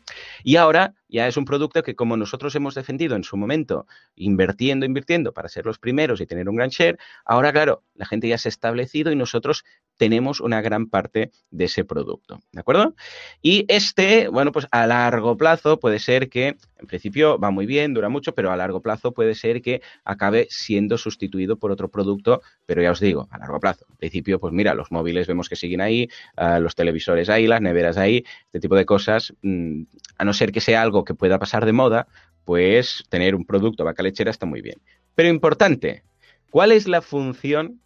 y 0.43 0.57
ahora 0.57 0.95
ya 1.09 1.27
es 1.27 1.37
un 1.37 1.45
producto 1.45 1.83
que 1.83 1.95
como 1.95 2.17
nosotros 2.17 2.55
hemos 2.55 2.75
defendido 2.75 3.17
en 3.17 3.25
su 3.25 3.37
momento, 3.37 3.87
invirtiendo, 4.15 4.87
invirtiendo 4.87 5.33
para 5.33 5.49
ser 5.49 5.67
los 5.67 5.79
primeros 5.79 6.21
y 6.21 6.27
tener 6.27 6.49
un 6.49 6.57
gran 6.57 6.71
share, 6.71 6.99
ahora, 7.25 7.53
claro, 7.53 7.83
la 7.95 8.07
gente 8.07 8.29
ya 8.29 8.39
se 8.39 8.49
ha 8.49 8.51
establecido 8.51 9.13
y 9.13 9.17
nosotros 9.17 9.65
tenemos 9.97 10.41
una 10.41 10.61
gran 10.61 10.87
parte 10.87 11.31
de 11.51 11.65
ese 11.65 11.85
producto, 11.85 12.41
¿de 12.53 12.61
acuerdo? 12.61 12.95
Y 13.43 13.65
este, 13.69 14.29
bueno, 14.29 14.53
pues 14.53 14.67
a 14.71 14.87
largo 14.87 15.37
plazo 15.37 15.79
puede 15.79 15.99
ser 15.99 16.29
que, 16.29 16.57
en 16.79 16.87
principio 16.87 17.39
va 17.39 17.51
muy 17.51 17.67
bien, 17.67 17.95
dura 17.95 18.09
mucho, 18.09 18.35
pero 18.35 18.53
a 18.53 18.57
largo 18.57 18.78
plazo 18.83 19.13
puede 19.13 19.35
ser 19.35 19.63
que 19.63 19.83
acabe 20.05 20.47
siendo 20.51 20.99
sustituido 20.99 21.57
por 21.57 21.71
otro 21.71 21.89
producto, 21.89 22.43
pero 22.67 22.83
ya 22.83 22.91
os 22.91 23.01
digo, 23.01 23.29
a 23.31 23.39
largo 23.39 23.61
plazo. 23.61 23.87
En 23.91 23.97
principio, 23.97 24.41
pues 24.41 24.53
mira, 24.53 24.75
los 24.75 24.91
móviles 24.91 25.27
vemos 25.27 25.49
que 25.49 25.57
siguen 25.57 25.81
ahí, 25.81 26.09
ah, 26.37 26.59
los 26.59 26.75
televisores 26.75 27.29
ahí, 27.29 27.47
las 27.47 27.61
neveras 27.61 27.97
ahí, 27.97 28.25
este 28.47 28.61
tipo 28.61 28.77
de 28.77 28.85
cosas, 28.87 29.35
mm, 29.43 29.83
a 30.19 30.25
no 30.25 30.33
ser 30.33 30.53
que 30.53 30.61
sea 30.61 30.83
algo 30.83 31.05
que 31.05 31.15
pueda 31.15 31.39
pasar 31.39 31.67
de 31.67 31.73
moda, 31.73 32.07
pues 32.45 33.05
tener 33.09 33.35
un 33.35 33.45
producto 33.45 33.85
vaca 33.85 34.03
lechera 34.03 34.31
está 34.31 34.47
muy 34.47 34.63
bien. 34.63 34.81
Pero 35.15 35.29
importante, 35.29 36.03
¿cuál 36.51 36.73
es 36.73 36.89
la 36.89 37.03
función 37.03 37.81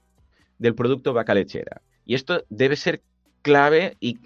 del 0.59 0.75
producto 0.75 1.13
vaca 1.13 1.35
lechera? 1.35 1.83
Y 2.05 2.15
esto 2.15 2.45
debe 2.49 2.77
ser 2.77 3.03
clave 3.43 3.97
y 4.01 4.19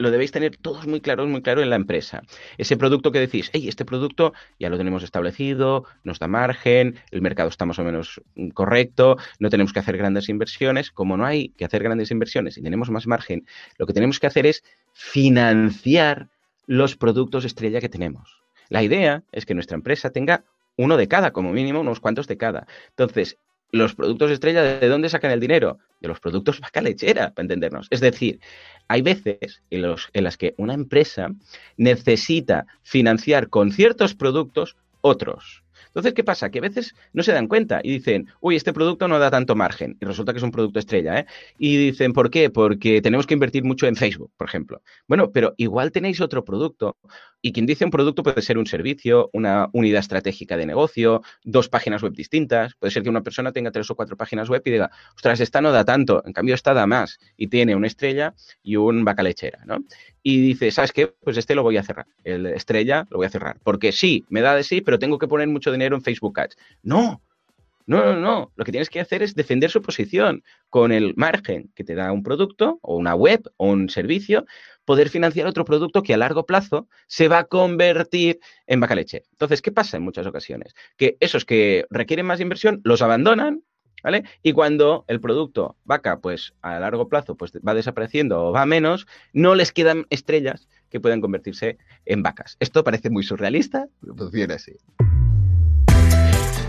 lo 0.00 0.10
debéis 0.10 0.32
tener 0.32 0.56
todos 0.56 0.86
muy 0.86 1.00
claros, 1.00 1.28
muy 1.28 1.42
claro 1.42 1.62
en 1.62 1.68
la 1.68 1.76
empresa. 1.76 2.22
Ese 2.56 2.78
producto 2.78 3.12
que 3.12 3.20
decís, 3.20 3.50
hey, 3.52 3.68
este 3.68 3.84
producto 3.84 4.32
ya 4.58 4.70
lo 4.70 4.78
tenemos 4.78 5.02
establecido, 5.02 5.84
nos 6.04 6.18
da 6.18 6.26
margen, 6.26 6.98
el 7.10 7.20
mercado 7.20 7.50
está 7.50 7.66
más 7.66 7.78
o 7.78 7.84
menos 7.84 8.20
correcto, 8.54 9.18
no 9.38 9.50
tenemos 9.50 9.74
que 9.74 9.80
hacer 9.80 9.98
grandes 9.98 10.30
inversiones. 10.30 10.90
Como 10.90 11.18
no 11.18 11.26
hay 11.26 11.50
que 11.50 11.66
hacer 11.66 11.82
grandes 11.82 12.10
inversiones 12.10 12.56
y 12.56 12.62
tenemos 12.62 12.90
más 12.90 13.06
margen, 13.06 13.46
lo 13.76 13.86
que 13.86 13.92
tenemos 13.92 14.18
que 14.18 14.26
hacer 14.26 14.46
es 14.46 14.64
financiar 14.94 16.28
los 16.66 16.96
productos 16.96 17.44
estrella 17.44 17.80
que 17.80 17.90
tenemos. 17.90 18.42
La 18.70 18.82
idea 18.82 19.22
es 19.32 19.44
que 19.44 19.54
nuestra 19.54 19.74
empresa 19.74 20.10
tenga 20.10 20.44
uno 20.76 20.96
de 20.96 21.08
cada, 21.08 21.32
como 21.32 21.52
mínimo 21.52 21.80
unos 21.80 22.00
cuantos 22.00 22.26
de 22.26 22.38
cada. 22.38 22.66
Entonces, 22.88 23.36
los 23.72 23.94
productos 23.94 24.30
estrella, 24.30 24.62
¿de 24.62 24.88
dónde 24.88 25.08
sacan 25.08 25.30
el 25.30 25.40
dinero? 25.40 25.78
De 26.00 26.08
los 26.08 26.20
productos 26.20 26.60
vaca 26.60 26.80
lechera, 26.80 27.30
para 27.30 27.44
entendernos. 27.44 27.86
Es 27.90 28.00
decir, 28.00 28.40
hay 28.88 29.02
veces 29.02 29.62
en, 29.70 29.84
en 30.12 30.24
las 30.24 30.36
que 30.36 30.54
una 30.56 30.74
empresa 30.74 31.28
necesita 31.76 32.66
financiar 32.82 33.48
con 33.48 33.72
ciertos 33.72 34.14
productos 34.14 34.76
otros. 35.00 35.62
Entonces, 35.90 36.14
¿qué 36.14 36.24
pasa? 36.24 36.50
Que 36.50 36.60
a 36.60 36.62
veces 36.62 36.94
no 37.12 37.22
se 37.22 37.32
dan 37.32 37.48
cuenta 37.48 37.80
y 37.82 37.90
dicen, 37.90 38.28
uy, 38.40 38.56
este 38.56 38.72
producto 38.72 39.08
no 39.08 39.18
da 39.18 39.30
tanto 39.30 39.56
margen. 39.56 39.96
Y 40.00 40.04
resulta 40.04 40.32
que 40.32 40.38
es 40.38 40.44
un 40.44 40.52
producto 40.52 40.78
estrella, 40.78 41.18
¿eh? 41.18 41.26
Y 41.58 41.76
dicen, 41.76 42.12
¿por 42.12 42.30
qué? 42.30 42.50
Porque 42.50 43.02
tenemos 43.02 43.26
que 43.26 43.34
invertir 43.34 43.64
mucho 43.64 43.86
en 43.86 43.96
Facebook, 43.96 44.32
por 44.36 44.48
ejemplo. 44.48 44.82
Bueno, 45.08 45.32
pero 45.32 45.54
igual 45.56 45.92
tenéis 45.92 46.20
otro 46.20 46.44
producto. 46.44 46.96
Y 47.42 47.52
quien 47.52 47.66
dice 47.66 47.84
un 47.84 47.90
producto 47.90 48.22
puede 48.22 48.42
ser 48.42 48.58
un 48.58 48.66
servicio, 48.66 49.30
una 49.32 49.68
unidad 49.72 50.00
estratégica 50.00 50.56
de 50.56 50.66
negocio, 50.66 51.22
dos 51.42 51.68
páginas 51.68 52.02
web 52.02 52.12
distintas. 52.12 52.74
Puede 52.74 52.90
ser 52.90 53.02
que 53.02 53.08
una 53.08 53.22
persona 53.22 53.52
tenga 53.52 53.70
tres 53.70 53.90
o 53.90 53.94
cuatro 53.94 54.16
páginas 54.16 54.48
web 54.48 54.62
y 54.64 54.70
diga, 54.70 54.90
ostras, 55.16 55.40
esta 55.40 55.60
no 55.60 55.72
da 55.72 55.84
tanto, 55.84 56.22
en 56.24 56.32
cambio 56.32 56.54
esta 56.54 56.74
da 56.74 56.86
más. 56.86 57.18
Y 57.36 57.48
tiene 57.48 57.74
una 57.74 57.86
estrella 57.86 58.34
y 58.62 58.76
un 58.76 59.04
vaca 59.04 59.22
lechera, 59.22 59.60
¿no? 59.64 59.78
Y 60.22 60.40
dice, 60.40 60.70
¿sabes 60.70 60.92
qué? 60.92 61.08
Pues 61.08 61.36
este 61.36 61.54
lo 61.54 61.62
voy 61.62 61.76
a 61.76 61.82
cerrar. 61.82 62.06
El 62.24 62.46
estrella 62.46 63.06
lo 63.10 63.18
voy 63.18 63.26
a 63.26 63.30
cerrar. 63.30 63.58
Porque 63.62 63.92
sí, 63.92 64.24
me 64.28 64.40
da 64.40 64.54
de 64.54 64.62
sí, 64.62 64.80
pero 64.80 64.98
tengo 64.98 65.18
que 65.18 65.28
poner 65.28 65.48
mucho 65.48 65.72
dinero 65.72 65.96
en 65.96 66.02
Facebook 66.02 66.38
Ads. 66.38 66.56
No, 66.82 67.22
no, 67.86 68.04
no, 68.04 68.20
no. 68.20 68.52
Lo 68.54 68.64
que 68.64 68.70
tienes 68.70 68.90
que 68.90 69.00
hacer 69.00 69.22
es 69.22 69.34
defender 69.34 69.70
su 69.70 69.82
posición 69.82 70.44
con 70.68 70.92
el 70.92 71.14
margen 71.16 71.72
que 71.74 71.84
te 71.84 71.94
da 71.94 72.12
un 72.12 72.22
producto 72.22 72.78
o 72.82 72.96
una 72.96 73.14
web 73.14 73.42
o 73.56 73.66
un 73.66 73.88
servicio, 73.88 74.44
poder 74.84 75.08
financiar 75.08 75.46
otro 75.46 75.64
producto 75.64 76.02
que 76.02 76.14
a 76.14 76.16
largo 76.16 76.46
plazo 76.46 76.88
se 77.08 77.28
va 77.28 77.38
a 77.38 77.44
convertir 77.44 78.38
en 78.66 78.80
vaca 78.80 78.94
leche. 78.94 79.24
Entonces, 79.32 79.60
¿qué 79.62 79.72
pasa 79.72 79.96
en 79.96 80.04
muchas 80.04 80.26
ocasiones? 80.26 80.74
Que 80.96 81.16
esos 81.20 81.44
que 81.44 81.86
requieren 81.90 82.26
más 82.26 82.40
inversión 82.40 82.80
los 82.84 83.02
abandonan 83.02 83.64
¿Vale? 84.02 84.24
Y 84.42 84.52
cuando 84.52 85.04
el 85.08 85.20
producto 85.20 85.76
vaca, 85.84 86.20
pues 86.20 86.54
a 86.62 86.78
largo 86.78 87.08
plazo, 87.08 87.34
pues 87.36 87.52
va 87.66 87.74
desapareciendo 87.74 88.46
o 88.46 88.52
va 88.52 88.66
menos, 88.66 89.06
no 89.32 89.54
les 89.54 89.72
quedan 89.72 90.06
estrellas 90.10 90.68
que 90.90 91.00
puedan 91.00 91.20
convertirse 91.20 91.78
en 92.06 92.22
vacas. 92.22 92.56
Esto 92.60 92.84
parece 92.84 93.10
muy 93.10 93.22
surrealista, 93.22 93.86
pero 94.00 94.14
funciona 94.14 94.54
así. 94.54 94.76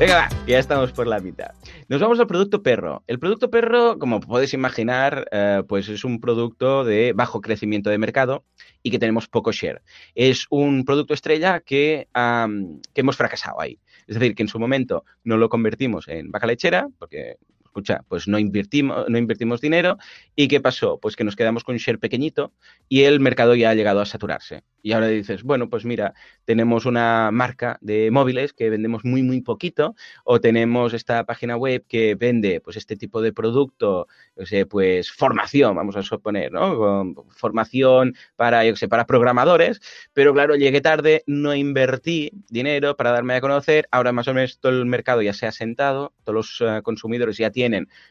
Venga, 0.01 0.15
va, 0.15 0.29
ya 0.47 0.57
estamos 0.57 0.91
por 0.91 1.05
la 1.05 1.19
mitad. 1.19 1.51
Nos 1.88 2.01
vamos 2.01 2.19
al 2.19 2.25
producto 2.25 2.63
perro. 2.63 3.03
El 3.05 3.19
producto 3.19 3.51
perro, 3.51 4.00
como 4.00 4.19
podéis 4.19 4.55
imaginar, 4.55 5.27
eh, 5.31 5.61
pues 5.67 5.89
es 5.89 6.03
un 6.03 6.19
producto 6.19 6.83
de 6.83 7.13
bajo 7.13 7.39
crecimiento 7.39 7.91
de 7.91 8.00
mercado 8.00 8.43
y 8.81 8.89
que 8.89 8.97
tenemos 8.97 9.27
poco 9.27 9.51
share. 9.51 9.83
Es 10.15 10.47
un 10.50 10.85
producto 10.85 11.13
estrella 11.13 11.59
que, 11.59 12.07
que 12.13 13.01
hemos 13.01 13.15
fracasado 13.15 13.61
ahí. 13.61 13.77
Es 14.08 14.20
decir, 14.20 14.36
que 14.36 14.43
en 14.43 14.50
su 14.50 14.60
momento 14.60 15.05
no 15.24 15.38
lo 15.38 15.50
convertimos 15.50 16.08
en 16.08 16.31
vaca 16.31 16.48
lechera, 16.48 16.88
porque 17.00 17.38
escucha, 17.71 18.03
pues 18.09 18.27
no 18.27 18.37
invertimos, 18.37 19.05
no 19.07 19.17
invertimos 19.17 19.61
dinero. 19.61 19.97
¿Y 20.35 20.49
qué 20.49 20.59
pasó? 20.59 20.99
Pues 20.99 21.15
que 21.15 21.23
nos 21.23 21.37
quedamos 21.37 21.63
con 21.63 21.73
un 21.73 21.79
share 21.79 21.99
pequeñito 21.99 22.51
y 22.89 23.03
el 23.03 23.21
mercado 23.21 23.55
ya 23.55 23.69
ha 23.69 23.75
llegado 23.75 24.01
a 24.01 24.05
saturarse. 24.05 24.63
Y 24.83 24.91
ahora 24.93 25.07
dices, 25.07 25.43
bueno, 25.43 25.69
pues 25.69 25.85
mira, 25.85 26.13
tenemos 26.43 26.85
una 26.85 27.29
marca 27.31 27.77
de 27.81 28.09
móviles 28.11 28.51
que 28.51 28.69
vendemos 28.69 29.05
muy, 29.05 29.21
muy 29.21 29.41
poquito, 29.41 29.95
o 30.23 30.41
tenemos 30.41 30.93
esta 30.93 31.23
página 31.23 31.55
web 31.55 31.85
que 31.87 32.15
vende 32.15 32.61
pues 32.61 32.77
este 32.77 32.95
tipo 32.97 33.21
de 33.21 33.31
producto, 33.31 34.07
yo 34.35 34.45
sé, 34.45 34.65
pues 34.65 35.11
formación, 35.11 35.75
vamos 35.75 35.95
a 35.95 36.01
suponer, 36.01 36.51
¿no? 36.51 37.13
Formación 37.29 38.15
para, 38.35 38.65
yo 38.65 38.75
sé, 38.75 38.87
para 38.87 39.05
programadores, 39.05 39.81
pero 40.13 40.33
claro, 40.33 40.55
llegué 40.55 40.81
tarde, 40.81 41.23
no 41.27 41.53
invertí 41.53 42.31
dinero 42.49 42.97
para 42.97 43.11
darme 43.11 43.35
a 43.35 43.41
conocer, 43.41 43.87
ahora 43.91 44.11
más 44.11 44.27
o 44.27 44.33
menos 44.33 44.59
todo 44.59 44.71
el 44.71 44.85
mercado 44.87 45.21
ya 45.21 45.33
se 45.33 45.45
ha 45.45 45.51
sentado, 45.51 46.13
todos 46.23 46.35
los 46.35 46.61
eh, 46.67 46.81
consumidores 46.81 47.37
ya 47.37 47.51
tienen 47.51 47.60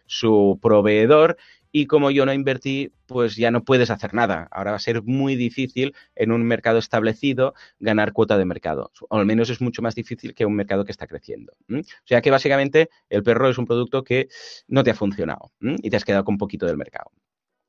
su 0.07 0.59
proveedor 0.61 1.37
y 1.73 1.87
como 1.87 2.11
yo 2.11 2.27
no 2.27 2.33
invertí, 2.33 2.93
pues 3.07 3.37
ya 3.37 3.51
no 3.51 3.65
puedes 3.65 3.91
hacer 3.91 4.13
nada. 4.13 4.49
Ahora 4.51 4.73
va 4.73 4.77
a 4.77 4.81
ser 4.81 5.03
muy 5.03 5.37
difícil 5.37 5.95
en 6.17 6.33
un 6.33 6.43
mercado 6.43 6.79
establecido 6.79 7.55
ganar 7.79 8.13
cuota 8.13 8.37
de 8.39 8.45
mercado. 8.45 8.91
O 9.09 9.19
al 9.19 9.27
menos 9.27 9.51
es 9.51 9.61
mucho 9.61 9.83
más 9.83 9.95
difícil 9.95 10.35
que 10.35 10.47
un 10.47 10.57
mercado 10.57 10.85
que 10.85 10.93
está 10.93 11.07
creciendo. 11.07 11.53
O 11.71 11.83
sea 12.05 12.21
que 12.21 12.31
básicamente 12.31 12.91
el 13.09 13.23
perro 13.23 13.49
es 13.49 13.59
un 13.59 13.67
producto 13.67 14.03
que 14.03 14.29
no 14.67 14.83
te 14.83 14.91
ha 14.91 14.95
funcionado 14.95 15.53
y 15.61 15.91
te 15.91 15.97
has 15.97 16.05
quedado 16.05 16.25
con 16.25 16.39
poquito 16.39 16.67
del 16.67 16.77
mercado. 16.77 17.13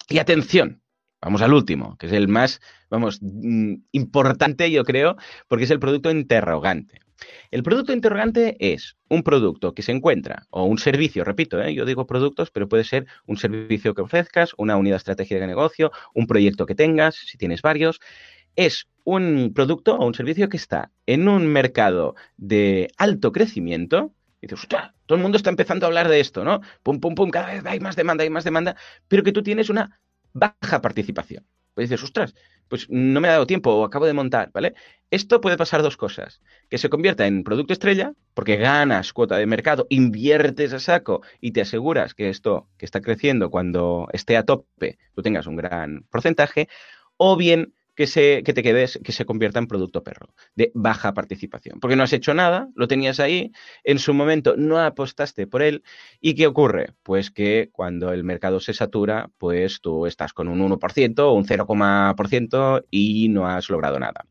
Y 0.10 0.18
atención, 0.18 0.82
Vamos 1.22 1.44
al 1.44 1.54
último, 1.54 1.98
que 1.98 2.08
es 2.08 2.14
el 2.14 2.28
más, 2.28 2.62
vamos, 2.90 3.20
mm, 3.22 3.76
importante, 3.92 4.72
yo 4.72 4.84
creo, 4.84 5.18
porque 5.48 5.66
es 5.66 5.72
el 5.72 5.80
producto 5.80 6.10
interrogante. 6.10 7.00
El 7.52 7.62
producto 7.62 7.94
interrogante 7.94 8.58
es 8.60 8.98
un 9.08 9.22
producto 9.22 9.76
que 9.76 9.84
se 9.84 9.92
encuentra, 9.92 10.48
o 10.50 10.64
un 10.64 10.80
servicio, 10.80 11.24
repito, 11.24 11.62
¿eh? 11.62 11.76
yo 11.76 11.86
digo 11.86 12.08
productos, 12.08 12.50
pero 12.50 12.68
puede 12.68 12.84
ser 12.84 13.06
un 13.28 13.38
servicio 13.38 13.94
que 13.94 14.02
ofrezcas, 14.02 14.54
una 14.58 14.78
unidad 14.78 14.98
estratégica 14.98 15.40
de 15.40 15.48
negocio, 15.48 15.92
un 16.16 16.26
proyecto 16.26 16.66
que 16.66 16.74
tengas, 16.74 17.16
si 17.16 17.38
tienes 17.38 17.62
varios. 17.62 18.00
Es 18.56 18.88
un 19.04 19.54
producto 19.54 19.96
o 19.96 20.06
un 20.06 20.16
servicio 20.16 20.50
que 20.50 20.58
está 20.58 20.92
en 21.06 21.28
un 21.28 21.48
mercado 21.48 22.16
de 22.38 22.90
alto 22.98 23.32
crecimiento. 23.32 24.14
Y 24.42 24.48
dices, 24.48 24.68
todo 24.68 25.16
el 25.16 25.22
mundo 25.22 25.38
está 25.38 25.52
empezando 25.52 25.86
a 25.86 25.88
hablar 25.90 26.10
de 26.10 26.20
esto, 26.20 26.44
¿no? 26.44 26.62
Pum, 26.82 27.00
pum, 27.00 27.14
pum, 27.14 27.30
cada 27.30 27.54
vez 27.54 27.66
hay 27.66 27.80
más 27.80 27.96
demanda, 27.96 28.24
hay 28.24 28.32
más 28.32 28.44
demanda, 28.44 28.76
pero 29.08 29.22
que 29.24 29.32
tú 29.32 29.44
tienes 29.44 29.70
una 29.70 30.02
baja 30.34 30.82
participación. 30.82 31.46
Pues 31.74 31.90
dices, 31.90 32.04
ostras, 32.04 32.36
pues 32.68 32.88
no 32.90 33.22
me 33.22 33.30
ha 33.30 33.32
dado 33.32 33.48
tiempo 33.48 33.72
o 33.74 33.86
acabo 33.86 34.06
de 34.06 34.14
montar, 34.14 34.52
¿vale? 34.54 34.74
Esto 35.10 35.42
puede 35.42 35.58
pasar 35.58 35.82
dos 35.82 35.98
cosas. 35.98 36.42
Que 36.70 36.78
se 36.78 36.90
convierta 36.90 37.28
en 37.28 37.44
producto 37.44 37.74
estrella, 37.74 38.14
porque 38.34 38.58
ganas 38.58 39.14
cuota 39.14 39.38
de 39.38 39.46
mercado, 39.46 39.88
inviertes 39.90 40.74
a 40.74 40.80
saco 40.80 41.22
y 41.40 41.52
te 41.52 41.62
aseguras 41.62 42.14
que 42.14 42.30
esto 42.30 42.68
que 42.78 42.86
está 42.86 43.02
creciendo 43.02 43.50
cuando 43.50 44.08
esté 44.12 44.38
a 44.38 44.44
tope, 44.44 44.98
tú 45.16 45.22
tengas 45.22 45.48
un 45.48 45.56
gran 45.56 46.04
porcentaje, 46.10 46.68
o 47.18 47.38
bien 47.38 47.74
que, 48.02 48.08
se, 48.08 48.42
que 48.42 48.54
te 48.54 48.64
quedes, 48.64 49.00
que 49.04 49.12
se 49.12 49.26
convierta 49.26 49.60
en 49.60 49.68
producto 49.68 50.04
perro, 50.04 50.34
de 50.56 50.72
baja 50.74 51.14
participación. 51.14 51.80
Porque 51.80 51.96
no 51.96 52.02
has 52.02 52.14
hecho 52.14 52.34
nada, 52.34 52.68
lo 52.74 52.88
tenías 52.88 53.20
ahí, 53.20 53.52
en 53.84 54.00
su 54.00 54.16
momento 54.16 54.56
no 54.58 54.80
apostaste 54.80 55.46
por 55.46 55.62
él. 55.62 55.84
¿Y 56.20 56.34
qué 56.34 56.48
ocurre? 56.48 56.96
Pues 57.04 57.30
que 57.30 57.70
cuando 57.72 58.12
el 58.12 58.24
mercado 58.24 58.60
se 58.60 58.74
satura, 58.74 59.30
pues 59.38 59.82
tú 59.82 60.08
estás 60.08 60.34
con 60.34 60.48
un 60.48 60.68
1% 60.68 61.20
o 61.20 61.34
un 61.34 61.46
0,% 61.46 62.86
y 62.90 63.30
no 63.30 63.46
has 63.46 63.70
logrado 63.70 64.00
nada. 64.00 64.26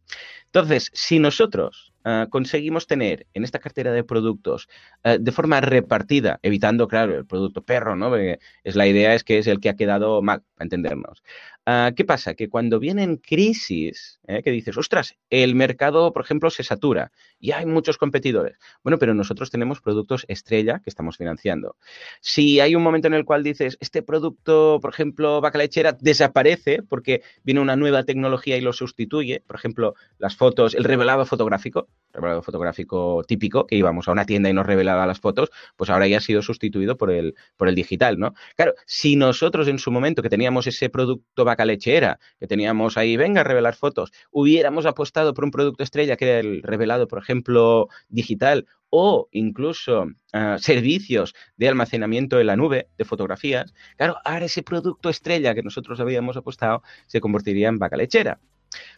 Entonces, 0.46 0.90
si 0.92 1.20
nosotros 1.20 1.89
uh, 2.04 2.28
conseguimos 2.28 2.86
tener 2.86 3.26
en 3.34 3.44
esta 3.44 3.58
cartera 3.58 3.92
de 3.92 4.04
productos 4.04 4.68
uh, 5.04 5.18
de 5.18 5.32
forma 5.32 5.60
repartida, 5.60 6.38
evitando, 6.42 6.88
claro, 6.88 7.16
el 7.16 7.26
producto 7.26 7.62
perro, 7.62 7.96
¿no? 7.96 8.14
Es 8.16 8.76
la 8.76 8.86
idea 8.86 9.14
es 9.14 9.24
que 9.24 9.38
es 9.38 9.46
el 9.46 9.60
que 9.60 9.68
ha 9.68 9.76
quedado 9.76 10.22
mal, 10.22 10.42
para 10.54 10.66
entendernos. 10.66 11.22
Uh, 11.66 11.94
¿Qué 11.94 12.04
pasa? 12.04 12.34
Que 12.34 12.48
cuando 12.48 12.80
vienen 12.80 13.16
crisis, 13.18 14.18
¿eh? 14.26 14.42
que 14.42 14.50
dices, 14.50 14.76
ostras, 14.76 15.16
el 15.28 15.54
mercado, 15.54 16.12
por 16.12 16.24
ejemplo, 16.24 16.48
se 16.50 16.64
satura 16.64 17.12
y 17.38 17.52
hay 17.52 17.66
muchos 17.66 17.98
competidores. 17.98 18.56
Bueno, 18.82 18.98
pero 18.98 19.14
nosotros 19.14 19.50
tenemos 19.50 19.80
productos 19.80 20.24
estrella 20.28 20.80
que 20.82 20.88
estamos 20.90 21.18
financiando. 21.18 21.76
Si 22.20 22.60
hay 22.60 22.74
un 22.74 22.82
momento 22.82 23.08
en 23.08 23.14
el 23.14 23.24
cual 23.26 23.42
dices, 23.42 23.76
este 23.80 24.02
producto, 24.02 24.78
por 24.80 24.90
ejemplo, 24.92 25.40
vaca 25.40 25.58
lechera, 25.58 25.96
desaparece 26.00 26.82
porque 26.82 27.22
viene 27.44 27.60
una 27.60 27.76
nueva 27.76 28.04
tecnología 28.04 28.56
y 28.56 28.62
lo 28.62 28.72
sustituye, 28.72 29.42
por 29.46 29.56
ejemplo, 29.56 29.94
las 30.18 30.36
fotos, 30.36 30.74
el 30.74 30.84
revelado 30.84 31.26
fotográfico, 31.26 31.88
revelado 32.12 32.42
fotográfico 32.42 33.22
típico, 33.26 33.66
que 33.66 33.76
íbamos 33.76 34.08
a 34.08 34.12
una 34.12 34.24
tienda 34.24 34.50
y 34.50 34.52
nos 34.52 34.66
revelaba 34.66 35.06
las 35.06 35.20
fotos, 35.20 35.50
pues 35.76 35.90
ahora 35.90 36.08
ya 36.08 36.18
ha 36.18 36.20
sido 36.20 36.42
sustituido 36.42 36.96
por 36.96 37.10
el, 37.10 37.34
por 37.56 37.68
el 37.68 37.74
digital, 37.74 38.18
¿no? 38.18 38.34
Claro, 38.56 38.74
si 38.86 39.16
nosotros 39.16 39.68
en 39.68 39.78
su 39.78 39.90
momento 39.90 40.22
que 40.22 40.28
teníamos 40.28 40.66
ese 40.66 40.88
producto 40.88 41.44
vaca 41.44 41.64
lechera, 41.64 42.18
que 42.38 42.46
teníamos 42.46 42.96
ahí, 42.96 43.16
venga 43.16 43.42
a 43.42 43.44
revelar 43.44 43.74
fotos, 43.74 44.12
hubiéramos 44.30 44.86
apostado 44.86 45.34
por 45.34 45.44
un 45.44 45.50
producto 45.50 45.82
estrella 45.82 46.16
que 46.16 46.28
era 46.28 46.40
el 46.40 46.62
revelado, 46.62 47.06
por 47.06 47.20
ejemplo, 47.20 47.88
digital 48.08 48.66
o 48.92 49.28
incluso 49.30 50.02
uh, 50.02 50.58
servicios 50.58 51.34
de 51.56 51.68
almacenamiento 51.68 52.40
en 52.40 52.48
la 52.48 52.56
nube 52.56 52.88
de 52.98 53.04
fotografías, 53.04 53.72
claro, 53.96 54.16
ahora 54.24 54.46
ese 54.46 54.64
producto 54.64 55.10
estrella 55.10 55.54
que 55.54 55.62
nosotros 55.62 56.00
habíamos 56.00 56.36
apostado 56.36 56.82
se 57.06 57.20
convertiría 57.20 57.68
en 57.68 57.78
vaca 57.78 57.96
lechera. 57.96 58.40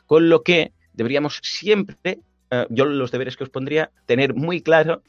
Con 0.07 0.31
lo 0.31 0.43
que 0.43 0.73
deberíamos 0.95 1.41
siempre, 1.43 2.21
uh, 2.53 2.67
yo 2.69 2.85
los 2.85 3.11
deberes 3.11 3.37
que 3.37 3.45
os 3.45 3.51
pondría, 3.51 3.91
tener 4.07 4.35
muy 4.35 4.61
claro 4.61 5.03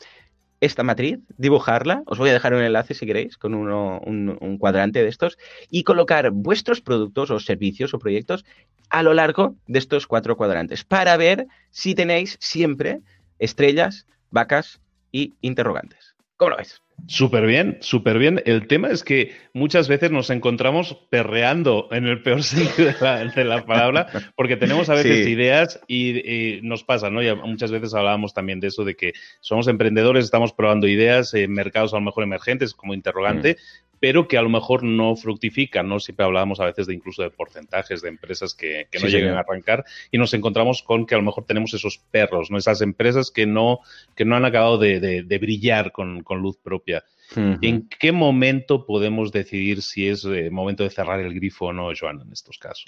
esta 0.62 0.83
matriz, 0.83 1.19
dibujarla, 1.38 2.03
os 2.05 2.17
voy 2.17 2.29
a 2.29 2.33
dejar 2.33 2.53
un 2.53 2.62
enlace 2.62 2.93
si 2.93 3.05
queréis, 3.05 3.38
con 3.38 3.53
uno, 3.53 4.00
un, 4.05 4.38
un, 4.39 4.57
cuadrante 4.57 5.03
de 5.03 5.09
estos, 5.09 5.38
y 5.69 5.83
colocar 5.83 6.31
vuestros 6.31 6.79
productos 6.79 7.31
o 7.31 7.39
servicios 7.39 7.93
o 7.93 8.00
proyectos 8.00 8.45
a 8.89 9.03
lo 9.03 9.13
largo 9.13 9.55
de 9.67 9.79
estos 9.79 10.07
cuatro 10.07 10.38
cuadrantes, 10.38 10.85
para 10.85 11.17
ver 11.17 11.47
si 11.71 11.95
tenéis 11.95 12.38
siempre 12.39 13.01
estrellas, 13.39 14.07
vacas 14.31 14.79
y 15.12 15.33
interrogantes. 15.41 16.15
¿Cómo 16.38 16.51
lo 16.51 16.57
veis? 16.57 16.83
Súper 17.07 17.45
bien, 17.45 17.77
súper 17.81 18.17
bien. 18.17 18.41
El 18.45 18.67
tema 18.67 18.89
es 18.89 19.03
que 19.03 19.33
muchas 19.53 19.88
veces 19.88 20.09
nos 20.12 20.29
encontramos 20.29 20.97
perreando 21.09 21.89
en 21.91 22.05
el 22.05 22.21
peor 22.21 22.43
sentido 22.43 22.88
de 22.88 22.95
la, 23.01 23.25
de 23.25 23.43
la 23.43 23.65
palabra, 23.65 24.07
porque 24.36 24.56
tenemos 24.56 24.89
a 24.89 24.95
veces 24.95 25.25
sí. 25.25 25.32
ideas 25.32 25.82
y, 25.88 26.19
y, 26.19 26.62
nos 26.62 26.84
pasa, 26.84 27.10
¿no? 27.10 27.21
Y 27.21 27.36
muchas 27.36 27.71
veces 27.71 27.93
hablábamos 27.93 28.34
también 28.34 28.60
de 28.60 28.67
eso, 28.67 28.86
de 28.86 28.95
que 28.95 29.13
somos 29.41 29.67
emprendedores, 29.67 30.25
estamos 30.25 30.53
probando 30.53 30.88
ideas 30.88 31.34
en 31.34 31.51
mercados 31.51 31.93
a 31.93 31.97
lo 31.97 32.03
mejor 32.03 32.23
emergentes 32.23 32.73
como 32.73 32.93
interrogante, 32.93 33.53
mm 33.53 33.92
pero 34.04 34.28
que 34.28 34.38
a 34.38 34.42
lo 34.42 34.50
mejor 34.50 34.84
no 34.84 35.16
fructifican, 35.16 35.88
¿no? 35.88 35.98
Siempre 35.98 36.26
hablábamos 36.26 36.60
a 36.60 36.66
veces 36.66 36.88
de 36.88 36.94
incluso 36.94 37.24
de 37.24 37.30
porcentajes 37.30 38.02
de 38.02 38.10
empresas 38.10 38.54
que, 38.54 38.89
que 38.92 39.00
no 39.00 39.06
sí, 39.06 39.13
llegan 39.13 39.38
a 39.38 39.39
arrancar 39.39 39.86
y 40.12 40.18
nos 40.18 40.34
encontramos 40.34 40.84
con 40.84 41.06
que 41.06 41.16
a 41.16 41.20
lo 41.20 41.24
mejor 41.24 41.46
tenemos 41.46 41.74
esos 41.74 42.00
perros, 42.12 42.52
¿no? 42.52 42.58
Esas 42.58 42.82
empresas 42.82 43.32
que 43.32 43.46
no, 43.46 43.80
que 44.13 44.26
no 44.26 44.36
han 44.36 44.44
acabado 44.44 44.78
de, 44.78 45.00
de, 45.00 45.24
de 45.24 45.38
brillar 45.38 45.94
con, 45.94 46.22
con, 46.22 46.42
luz 46.42 46.58
propia. 46.58 47.06
Uh 47.38 47.39
-huh. 47.39 47.60
¿En 47.62 47.88
qué 47.88 48.12
momento 48.12 48.86
podemos 48.86 49.32
decidir 49.32 49.82
si 49.82 50.10
es 50.10 50.26
eh, 50.26 50.50
momento 50.50 50.84
de 50.84 50.89
cerrar 50.89 51.22
el 51.22 51.34
grifo 51.34 51.68
o 51.68 51.74
no, 51.74 51.89
Joan, 51.98 52.20
en 52.20 52.34
estos 52.34 52.58
casos? 52.58 52.86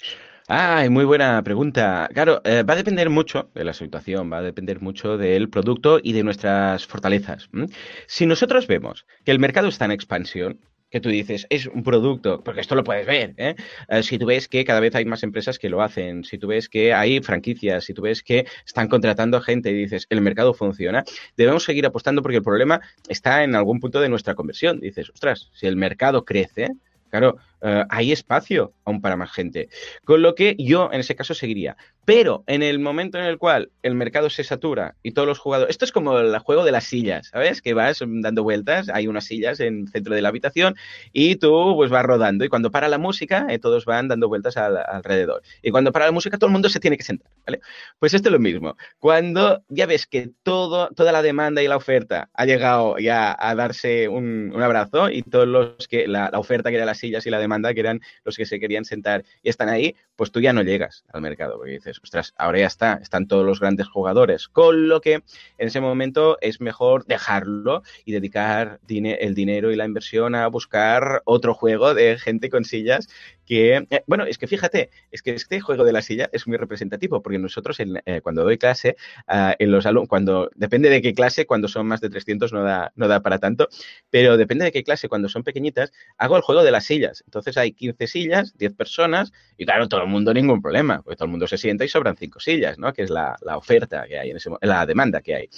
Ah, 0.48 0.84
muy 0.90 1.06
buena 1.06 1.42
pregunta. 1.42 2.10
Claro, 2.12 2.42
eh, 2.44 2.62
va 2.62 2.74
a 2.74 2.76
depender 2.76 3.08
mucho 3.08 3.48
de 3.54 3.64
la 3.64 3.72
situación, 3.72 4.30
va 4.30 4.40
a 4.40 4.42
depender 4.42 4.82
mucho 4.82 5.16
del 5.16 5.48
producto 5.48 5.98
y 6.02 6.12
de 6.12 6.24
nuestras 6.24 6.86
fortalezas. 6.86 7.48
¿Mm? 7.52 7.64
Si 8.06 8.26
nosotros 8.26 8.66
vemos 8.66 9.06
que 9.24 9.30
el 9.30 9.38
mercado 9.38 9.68
está 9.68 9.86
en 9.86 9.92
expansión, 9.92 10.60
que 10.96 11.00
tú 11.02 11.10
dices, 11.10 11.46
es 11.50 11.66
un 11.66 11.82
producto, 11.82 12.42
porque 12.42 12.62
esto 12.62 12.74
lo 12.74 12.82
puedes 12.82 13.06
ver, 13.06 13.34
¿eh? 13.36 13.54
Uh, 13.90 14.02
si 14.02 14.16
tú 14.16 14.24
ves 14.24 14.48
que 14.48 14.64
cada 14.64 14.80
vez 14.80 14.94
hay 14.94 15.04
más 15.04 15.22
empresas 15.22 15.58
que 15.58 15.68
lo 15.68 15.82
hacen, 15.82 16.24
si 16.24 16.38
tú 16.38 16.46
ves 16.46 16.70
que 16.70 16.94
hay 16.94 17.20
franquicias, 17.20 17.84
si 17.84 17.92
tú 17.92 18.00
ves 18.00 18.22
que 18.22 18.46
están 18.64 18.88
contratando 18.88 19.42
gente 19.42 19.70
y 19.70 19.74
dices, 19.74 20.06
el 20.08 20.22
mercado 20.22 20.54
funciona, 20.54 21.04
debemos 21.36 21.64
seguir 21.64 21.84
apostando 21.84 22.22
porque 22.22 22.38
el 22.38 22.42
problema 22.42 22.80
está 23.08 23.44
en 23.44 23.54
algún 23.54 23.78
punto 23.78 24.00
de 24.00 24.08
nuestra 24.08 24.34
conversión. 24.34 24.80
Dices, 24.80 25.10
ostras, 25.10 25.50
si 25.52 25.66
el 25.66 25.76
mercado 25.76 26.24
crece, 26.24 26.70
claro, 27.10 27.36
uh, 27.60 27.84
hay 27.90 28.12
espacio 28.12 28.72
aún 28.86 29.02
para 29.02 29.16
más 29.16 29.30
gente. 29.32 29.68
Con 30.02 30.22
lo 30.22 30.34
que 30.34 30.56
yo 30.58 30.88
en 30.90 31.00
ese 31.00 31.14
caso 31.14 31.34
seguiría. 31.34 31.76
Pero 32.06 32.44
en 32.46 32.62
el 32.62 32.78
momento 32.78 33.18
en 33.18 33.24
el 33.24 33.36
cual 33.36 33.72
el 33.82 33.96
mercado 33.96 34.30
se 34.30 34.44
satura 34.44 34.94
y 35.02 35.10
todos 35.10 35.26
los 35.26 35.40
jugadores. 35.40 35.72
Esto 35.72 35.84
es 35.84 35.90
como 35.90 36.16
el 36.20 36.38
juego 36.38 36.64
de 36.64 36.70
las 36.70 36.84
sillas, 36.84 37.28
¿sabes? 37.32 37.60
Que 37.60 37.74
vas 37.74 37.98
dando 38.00 38.44
vueltas, 38.44 38.88
hay 38.88 39.08
unas 39.08 39.24
sillas 39.24 39.58
en 39.58 39.80
el 39.80 39.88
centro 39.88 40.14
de 40.14 40.22
la 40.22 40.28
habitación 40.28 40.76
y 41.12 41.34
tú 41.34 41.74
pues 41.74 41.90
vas 41.90 42.04
rodando. 42.04 42.44
Y 42.44 42.48
cuando 42.48 42.70
para 42.70 42.86
la 42.86 42.98
música, 42.98 43.46
eh, 43.50 43.58
todos 43.58 43.84
van 43.86 44.06
dando 44.06 44.28
vueltas 44.28 44.56
al, 44.56 44.76
alrededor. 44.76 45.42
Y 45.62 45.72
cuando 45.72 45.90
para 45.90 46.06
la 46.06 46.12
música, 46.12 46.38
todo 46.38 46.46
el 46.46 46.52
mundo 46.52 46.68
se 46.68 46.78
tiene 46.78 46.96
que 46.96 47.02
sentar, 47.02 47.28
¿vale? 47.44 47.60
Pues 47.98 48.14
esto 48.14 48.28
es 48.28 48.32
lo 48.32 48.38
mismo. 48.38 48.76
Cuando 49.00 49.64
ya 49.68 49.86
ves 49.86 50.06
que 50.06 50.30
todo, 50.44 50.90
toda 50.90 51.10
la 51.10 51.22
demanda 51.22 51.60
y 51.60 51.66
la 51.66 51.76
oferta 51.76 52.30
ha 52.34 52.46
llegado 52.46 52.98
ya 52.98 53.36
a 53.36 53.54
darse 53.56 54.08
un, 54.08 54.54
abrazo 54.62 55.10
y 55.10 55.22
todos 55.22 55.48
los 55.48 55.88
que 55.88 56.06
la, 56.06 56.30
oferta 56.34 56.70
que 56.70 56.76
era 56.76 56.86
las 56.86 56.98
sillas 56.98 57.26
y 57.26 57.30
la 57.30 57.40
demanda 57.40 57.74
que 57.74 57.80
eran 57.80 58.00
los 58.24 58.36
que 58.36 58.46
se 58.46 58.60
querían 58.60 58.84
sentar 58.84 59.24
y 59.42 59.48
están 59.48 59.68
ahí, 59.68 59.96
pues 60.14 60.30
tú 60.30 60.40
ya 60.40 60.52
no 60.52 60.62
llegas 60.62 61.04
al 61.12 61.20
mercado 61.20 61.56
porque 61.56 61.72
dices, 61.72 61.95
ostras, 62.02 62.34
ahora 62.36 62.60
ya 62.60 62.66
está, 62.66 62.98
están 63.02 63.26
todos 63.26 63.44
los 63.44 63.60
grandes 63.60 63.88
jugadores, 63.88 64.48
con 64.48 64.88
lo 64.88 65.00
que 65.00 65.14
en 65.14 65.68
ese 65.68 65.80
momento 65.80 66.38
es 66.40 66.60
mejor 66.60 67.06
dejarlo 67.06 67.82
y 68.04 68.12
dedicar 68.12 68.80
el 68.88 69.34
dinero 69.34 69.70
y 69.70 69.76
la 69.76 69.84
inversión 69.84 70.34
a 70.34 70.46
buscar 70.46 71.22
otro 71.24 71.54
juego 71.54 71.94
de 71.94 72.18
gente 72.18 72.50
con 72.50 72.64
sillas 72.64 73.08
que, 73.46 73.76
eh, 73.76 74.04
bueno, 74.06 74.24
es 74.24 74.38
que 74.38 74.46
fíjate, 74.46 74.90
es 75.10 75.22
que 75.22 75.32
este 75.32 75.60
juego 75.60 75.84
de 75.84 75.92
la 75.92 76.02
silla 76.02 76.28
es 76.32 76.46
muy 76.46 76.56
representativo, 76.56 77.22
porque 77.22 77.38
nosotros 77.38 77.80
en, 77.80 78.02
eh, 78.04 78.20
cuando 78.20 78.42
doy 78.42 78.58
clase, 78.58 78.96
uh, 79.28 79.52
en 79.58 79.70
los 79.70 79.86
alumnos, 79.86 80.08
cuando, 80.08 80.50
depende 80.54 80.90
de 80.90 81.00
qué 81.00 81.14
clase, 81.14 81.46
cuando 81.46 81.68
son 81.68 81.86
más 81.86 82.00
de 82.00 82.10
300 82.10 82.52
no 82.52 82.62
da, 82.62 82.92
no 82.96 83.08
da 83.08 83.20
para 83.20 83.38
tanto, 83.38 83.68
pero 84.10 84.36
depende 84.36 84.64
de 84.64 84.72
qué 84.72 84.82
clase, 84.82 85.08
cuando 85.08 85.28
son 85.28 85.44
pequeñitas, 85.44 85.92
hago 86.18 86.36
el 86.36 86.42
juego 86.42 86.64
de 86.64 86.72
las 86.72 86.84
sillas. 86.84 87.22
Entonces 87.26 87.56
hay 87.56 87.72
15 87.72 88.06
sillas, 88.06 88.56
10 88.58 88.74
personas, 88.74 89.32
y 89.56 89.64
claro, 89.64 89.88
todo 89.88 90.02
el 90.02 90.08
mundo 90.08 90.34
ningún 90.34 90.60
problema, 90.60 91.02
porque 91.02 91.16
todo 91.16 91.26
el 91.26 91.30
mundo 91.30 91.46
se 91.46 91.56
sienta 91.56 91.84
y 91.84 91.88
sobran 91.88 92.16
5 92.16 92.40
sillas, 92.40 92.78
¿no? 92.78 92.92
Que 92.92 93.02
es 93.02 93.10
la, 93.10 93.36
la 93.42 93.56
oferta 93.56 94.04
que 94.08 94.18
hay, 94.18 94.30
en 94.30 94.36
ese, 94.36 94.50
la 94.60 94.84
demanda 94.84 95.20
que 95.20 95.34
hay. 95.34 95.48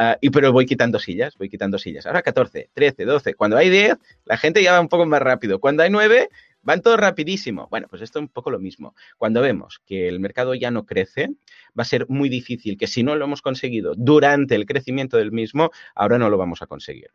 Uh, 0.00 0.14
y 0.20 0.30
pero 0.30 0.52
voy 0.52 0.64
quitando 0.64 1.00
sillas, 1.00 1.36
voy 1.36 1.48
quitando 1.48 1.76
sillas. 1.76 2.06
Ahora 2.06 2.22
14, 2.22 2.70
13, 2.72 3.04
12. 3.04 3.34
Cuando 3.34 3.56
hay 3.56 3.68
10, 3.68 3.96
la 4.26 4.36
gente 4.36 4.62
ya 4.62 4.72
va 4.72 4.80
un 4.80 4.88
poco 4.88 5.04
más 5.06 5.20
rápido. 5.20 5.58
Cuando 5.58 5.82
hay 5.82 5.90
9, 5.90 6.28
van 6.68 6.82
todo 6.82 6.98
rapidísimo. 6.98 7.66
Bueno, 7.70 7.86
pues 7.88 8.02
esto 8.02 8.18
es 8.18 8.24
un 8.24 8.28
poco 8.28 8.50
lo 8.50 8.58
mismo. 8.58 8.94
Cuando 9.16 9.40
vemos 9.40 9.80
que 9.86 10.06
el 10.06 10.20
mercado 10.20 10.54
ya 10.54 10.70
no 10.70 10.84
crece, 10.84 11.30
va 11.68 11.80
a 11.80 11.84
ser 11.86 12.04
muy 12.10 12.28
difícil 12.28 12.76
que 12.76 12.86
si 12.86 13.02
no 13.02 13.16
lo 13.16 13.24
hemos 13.24 13.40
conseguido 13.40 13.94
durante 13.96 14.54
el 14.54 14.66
crecimiento 14.66 15.16
del 15.16 15.32
mismo, 15.32 15.70
ahora 15.94 16.18
no 16.18 16.28
lo 16.28 16.36
vamos 16.36 16.60
a 16.60 16.66
conseguir. 16.66 17.08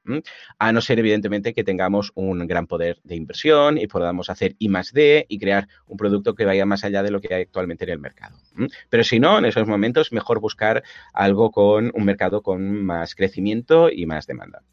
A 0.57 0.71
no 0.71 0.81
ser, 0.81 0.97
evidentemente, 0.97 1.53
que 1.53 1.63
tengamos 1.63 2.11
un 2.15 2.47
gran 2.47 2.65
poder 2.65 2.99
de 3.03 3.15
inversión 3.15 3.77
y 3.77 3.85
podamos 3.85 4.31
hacer 4.31 4.55
I 4.57 4.69
más 4.69 4.91
D 4.91 5.27
y 5.29 5.37
crear 5.37 5.67
un 5.85 5.97
producto 5.97 6.33
que 6.33 6.45
vaya 6.45 6.65
más 6.65 6.83
allá 6.83 7.03
de 7.03 7.11
lo 7.11 7.21
que 7.21 7.35
hay 7.35 7.43
actualmente 7.43 7.83
en 7.83 7.91
el 7.91 7.99
mercado. 7.99 8.35
Pero 8.89 9.03
si 9.03 9.19
no, 9.19 9.37
en 9.37 9.45
esos 9.45 9.67
momentos, 9.67 10.11
mejor 10.11 10.39
buscar 10.39 10.81
algo 11.13 11.51
con 11.51 11.91
un 11.93 12.05
mercado 12.05 12.41
con 12.41 12.83
más 12.83 13.13
crecimiento 13.13 13.91
y 13.91 14.07
más 14.07 14.25
demanda. 14.25 14.63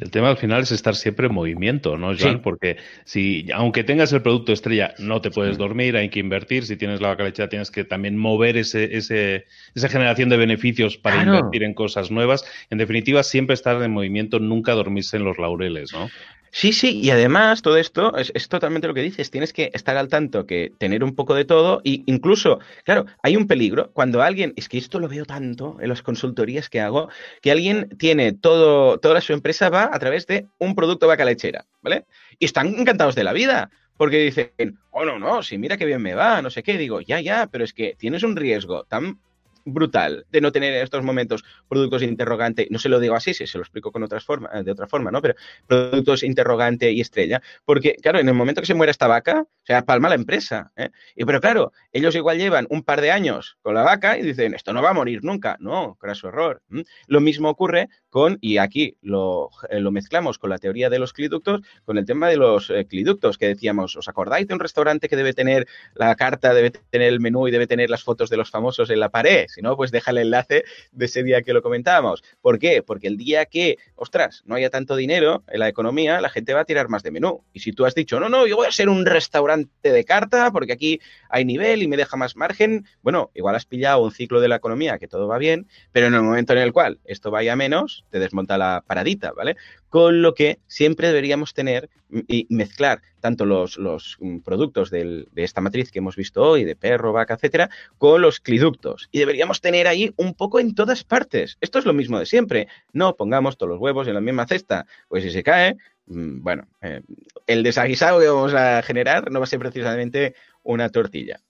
El 0.00 0.10
tema 0.10 0.28
al 0.28 0.36
final 0.36 0.62
es 0.62 0.72
estar 0.72 0.96
siempre 0.96 1.26
en 1.26 1.34
movimiento, 1.34 1.96
¿no, 1.96 2.16
Joan? 2.18 2.42
Porque 2.42 2.76
si, 3.04 3.46
aunque 3.54 3.84
tengas 3.84 4.12
el 4.12 4.22
producto 4.22 4.52
estrella, 4.52 4.94
no 4.98 5.20
te 5.20 5.30
puedes 5.30 5.56
dormir, 5.56 5.96
hay 5.96 6.08
que 6.08 6.18
invertir. 6.18 6.66
Si 6.66 6.76
tienes 6.76 7.00
la 7.00 7.08
vaca 7.08 7.24
lechera, 7.24 7.48
tienes 7.48 7.70
que 7.70 7.84
también 7.84 8.16
mover 8.16 8.56
ese, 8.56 8.96
ese, 8.96 9.46
esa 9.74 9.88
generación 9.88 10.28
de 10.28 10.36
beneficios 10.36 10.96
para 10.96 11.22
invertir 11.22 11.62
en 11.62 11.74
cosas 11.74 12.10
nuevas. 12.10 12.44
En 12.70 12.78
definitiva, 12.78 13.22
siempre 13.22 13.54
estar 13.54 13.80
en 13.82 13.92
movimiento, 13.92 14.40
nunca 14.40 14.72
dormirse 14.72 15.16
en 15.16 15.24
los 15.24 15.38
laureles, 15.38 15.92
¿no? 15.92 16.08
Sí, 16.56 16.72
sí, 16.72 17.00
y 17.00 17.10
además 17.10 17.62
todo 17.62 17.78
esto 17.78 18.16
es, 18.16 18.48
totalmente 18.48 18.86
lo 18.86 18.94
que 18.94 19.02
dices, 19.02 19.28
tienes 19.32 19.52
que 19.52 19.72
estar 19.74 19.96
al 19.96 20.06
tanto, 20.06 20.46
que 20.46 20.70
tener 20.78 21.02
un 21.02 21.16
poco 21.16 21.34
de 21.34 21.44
todo 21.44 21.80
e 21.84 22.04
incluso, 22.06 22.60
claro, 22.84 23.06
hay 23.24 23.36
un 23.36 23.48
peligro 23.48 23.90
cuando 23.92 24.22
alguien, 24.22 24.52
es 24.54 24.68
que 24.68 24.78
esto 24.78 25.00
lo 25.00 25.08
veo 25.08 25.24
tanto 25.24 25.78
en 25.80 25.88
las 25.88 26.02
consultorías 26.02 26.68
que 26.68 26.80
hago, 26.80 27.08
que 27.42 27.50
alguien 27.50 27.88
tiene 27.98 28.32
todo, 28.34 28.98
toda 28.98 29.20
su 29.20 29.32
empresa 29.32 29.68
va 29.68 29.90
a 29.92 29.98
través 29.98 30.28
de 30.28 30.46
un 30.58 30.76
producto 30.76 31.08
vaca 31.08 31.24
lechera, 31.24 31.66
¿vale? 31.82 32.04
Y 32.38 32.44
están 32.44 32.68
encantados 32.68 33.16
de 33.16 33.24
la 33.24 33.32
vida, 33.32 33.70
porque 33.96 34.18
dicen, 34.18 34.78
oh, 34.92 35.04
no, 35.04 35.18
no, 35.18 35.42
si 35.42 35.58
mira 35.58 35.76
qué 35.76 35.86
bien 35.86 36.02
me 36.02 36.14
va, 36.14 36.40
no 36.40 36.50
sé 36.50 36.62
qué, 36.62 36.78
digo, 36.78 37.00
ya, 37.00 37.20
ya, 37.20 37.48
pero 37.48 37.64
es 37.64 37.72
que 37.72 37.96
tienes 37.98 38.22
un 38.22 38.36
riesgo 38.36 38.84
tan 38.84 39.18
brutal 39.64 40.26
de 40.30 40.40
no 40.40 40.52
tener 40.52 40.74
en 40.74 40.82
estos 40.82 41.02
momentos 41.02 41.44
productos 41.68 42.02
interrogante, 42.02 42.66
no 42.70 42.78
se 42.78 42.88
lo 42.88 43.00
digo 43.00 43.14
así, 43.14 43.34
si 43.34 43.46
se 43.46 43.58
lo 43.58 43.62
explico 43.62 43.92
con 43.92 44.02
otras 44.02 44.24
forma, 44.24 44.48
de 44.62 44.70
otra 44.70 44.86
forma, 44.86 45.10
¿no? 45.10 45.20
Pero 45.20 45.34
productos 45.66 46.22
interrogante 46.22 46.90
y 46.92 47.00
estrella, 47.00 47.42
porque 47.64 47.96
claro, 48.00 48.18
en 48.18 48.28
el 48.28 48.34
momento 48.34 48.60
que 48.60 48.66
se 48.66 48.74
muera 48.74 48.90
esta 48.90 49.06
vaca, 49.06 49.42
o 49.42 49.66
sea, 49.66 49.82
palma 49.82 50.08
la 50.08 50.14
empresa, 50.14 50.72
¿eh? 50.76 50.90
Y 51.16 51.24
pero 51.24 51.40
claro, 51.40 51.72
ellos 51.92 52.14
igual 52.14 52.38
llevan 52.38 52.66
un 52.70 52.82
par 52.82 53.00
de 53.00 53.10
años 53.10 53.58
con 53.62 53.74
la 53.74 53.82
vaca 53.82 54.18
y 54.18 54.22
dicen, 54.22 54.54
esto 54.54 54.72
no 54.72 54.82
va 54.82 54.90
a 54.90 54.94
morir 54.94 55.24
nunca, 55.24 55.56
no, 55.60 55.98
su 56.14 56.28
error. 56.28 56.62
Lo 57.06 57.20
mismo 57.20 57.48
ocurre 57.48 57.88
con, 58.14 58.38
y 58.40 58.58
aquí 58.58 58.96
lo, 59.02 59.50
eh, 59.70 59.80
lo, 59.80 59.90
mezclamos 59.90 60.38
con 60.38 60.48
la 60.48 60.58
teoría 60.58 60.88
de 60.88 61.00
los 61.00 61.12
cliductos, 61.12 61.62
con 61.84 61.98
el 61.98 62.06
tema 62.06 62.28
de 62.28 62.36
los 62.36 62.70
eh, 62.70 62.86
cliductos, 62.86 63.38
que 63.38 63.48
decíamos, 63.48 63.96
¿os 63.96 64.06
acordáis 64.06 64.46
de 64.46 64.54
un 64.54 64.60
restaurante 64.60 65.08
que 65.08 65.16
debe 65.16 65.32
tener 65.32 65.66
la 65.94 66.14
carta, 66.14 66.54
debe 66.54 66.70
tener 66.70 67.08
el 67.08 67.18
menú 67.18 67.48
y 67.48 67.50
debe 67.50 67.66
tener 67.66 67.90
las 67.90 68.04
fotos 68.04 68.30
de 68.30 68.36
los 68.36 68.52
famosos 68.52 68.88
en 68.90 69.00
la 69.00 69.08
pared? 69.08 69.46
Si 69.48 69.62
no, 69.62 69.76
pues 69.76 69.90
deja 69.90 70.12
el 70.12 70.18
enlace 70.18 70.62
de 70.92 71.06
ese 71.06 71.24
día 71.24 71.42
que 71.42 71.52
lo 71.52 71.60
comentábamos. 71.60 72.22
¿Por 72.40 72.60
qué? 72.60 72.84
Porque 72.84 73.08
el 73.08 73.16
día 73.16 73.46
que, 73.46 73.78
ostras, 73.96 74.44
no 74.46 74.54
haya 74.54 74.70
tanto 74.70 74.94
dinero 74.94 75.42
en 75.48 75.58
la 75.58 75.66
economía, 75.66 76.20
la 76.20 76.30
gente 76.30 76.54
va 76.54 76.60
a 76.60 76.64
tirar 76.64 76.88
más 76.88 77.02
de 77.02 77.10
menú. 77.10 77.42
Y 77.52 77.60
si 77.60 77.72
tú 77.72 77.84
has 77.84 77.96
dicho, 77.96 78.20
no, 78.20 78.28
no, 78.28 78.46
yo 78.46 78.54
voy 78.54 78.68
a 78.68 78.70
ser 78.70 78.88
un 78.88 79.06
restaurante 79.06 79.90
de 79.90 80.04
carta 80.04 80.52
porque 80.52 80.72
aquí 80.72 81.00
hay 81.30 81.44
nivel 81.44 81.82
y 81.82 81.88
me 81.88 81.96
deja 81.96 82.16
más 82.16 82.36
margen, 82.36 82.86
bueno, 83.02 83.32
igual 83.34 83.56
has 83.56 83.66
pillado 83.66 84.04
un 84.04 84.12
ciclo 84.12 84.40
de 84.40 84.46
la 84.46 84.54
economía 84.54 85.00
que 85.00 85.08
todo 85.08 85.26
va 85.26 85.38
bien, 85.38 85.66
pero 85.90 86.06
en 86.06 86.14
el 86.14 86.22
momento 86.22 86.52
en 86.52 86.60
el 86.60 86.72
cual 86.72 87.00
esto 87.06 87.32
vaya 87.32 87.56
menos, 87.56 88.03
te 88.10 88.18
desmonta 88.18 88.58
la 88.58 88.84
paradita, 88.86 89.32
¿vale? 89.32 89.56
Con 89.88 90.22
lo 90.22 90.34
que 90.34 90.58
siempre 90.66 91.08
deberíamos 91.08 91.54
tener 91.54 91.90
y 92.28 92.46
mezclar 92.50 93.02
tanto 93.20 93.46
los, 93.46 93.78
los 93.78 94.16
mm, 94.20 94.40
productos 94.40 94.90
de 94.90 95.26
esta 95.36 95.60
matriz 95.60 95.90
que 95.90 95.98
hemos 95.98 96.16
visto 96.16 96.42
hoy, 96.42 96.64
de 96.64 96.76
perro, 96.76 97.12
vaca, 97.12 97.34
etcétera, 97.34 97.70
con 97.98 98.20
los 98.20 98.38
cliductos. 98.40 99.08
Y 99.12 99.18
deberíamos 99.18 99.60
tener 99.60 99.88
ahí 99.88 100.12
un 100.16 100.34
poco 100.34 100.60
en 100.60 100.74
todas 100.74 101.04
partes. 101.04 101.56
Esto 101.60 101.78
es 101.78 101.86
lo 101.86 101.94
mismo 101.94 102.18
de 102.18 102.26
siempre. 102.26 102.68
No 102.92 103.16
pongamos 103.16 103.56
todos 103.56 103.70
los 103.70 103.80
huevos 103.80 104.06
en 104.06 104.14
la 104.14 104.20
misma 104.20 104.46
cesta, 104.46 104.86
pues 105.08 105.22
si 105.24 105.30
se 105.30 105.42
cae, 105.42 105.76
mm, 106.06 106.42
bueno, 106.42 106.68
eh, 106.82 107.00
el 107.46 107.62
desaguisado 107.62 108.20
que 108.20 108.28
vamos 108.28 108.54
a 108.54 108.82
generar 108.82 109.30
no 109.30 109.40
va 109.40 109.44
a 109.44 109.48
ser 109.48 109.58
precisamente 109.58 110.34
una 110.62 110.88
tortilla. 110.88 111.40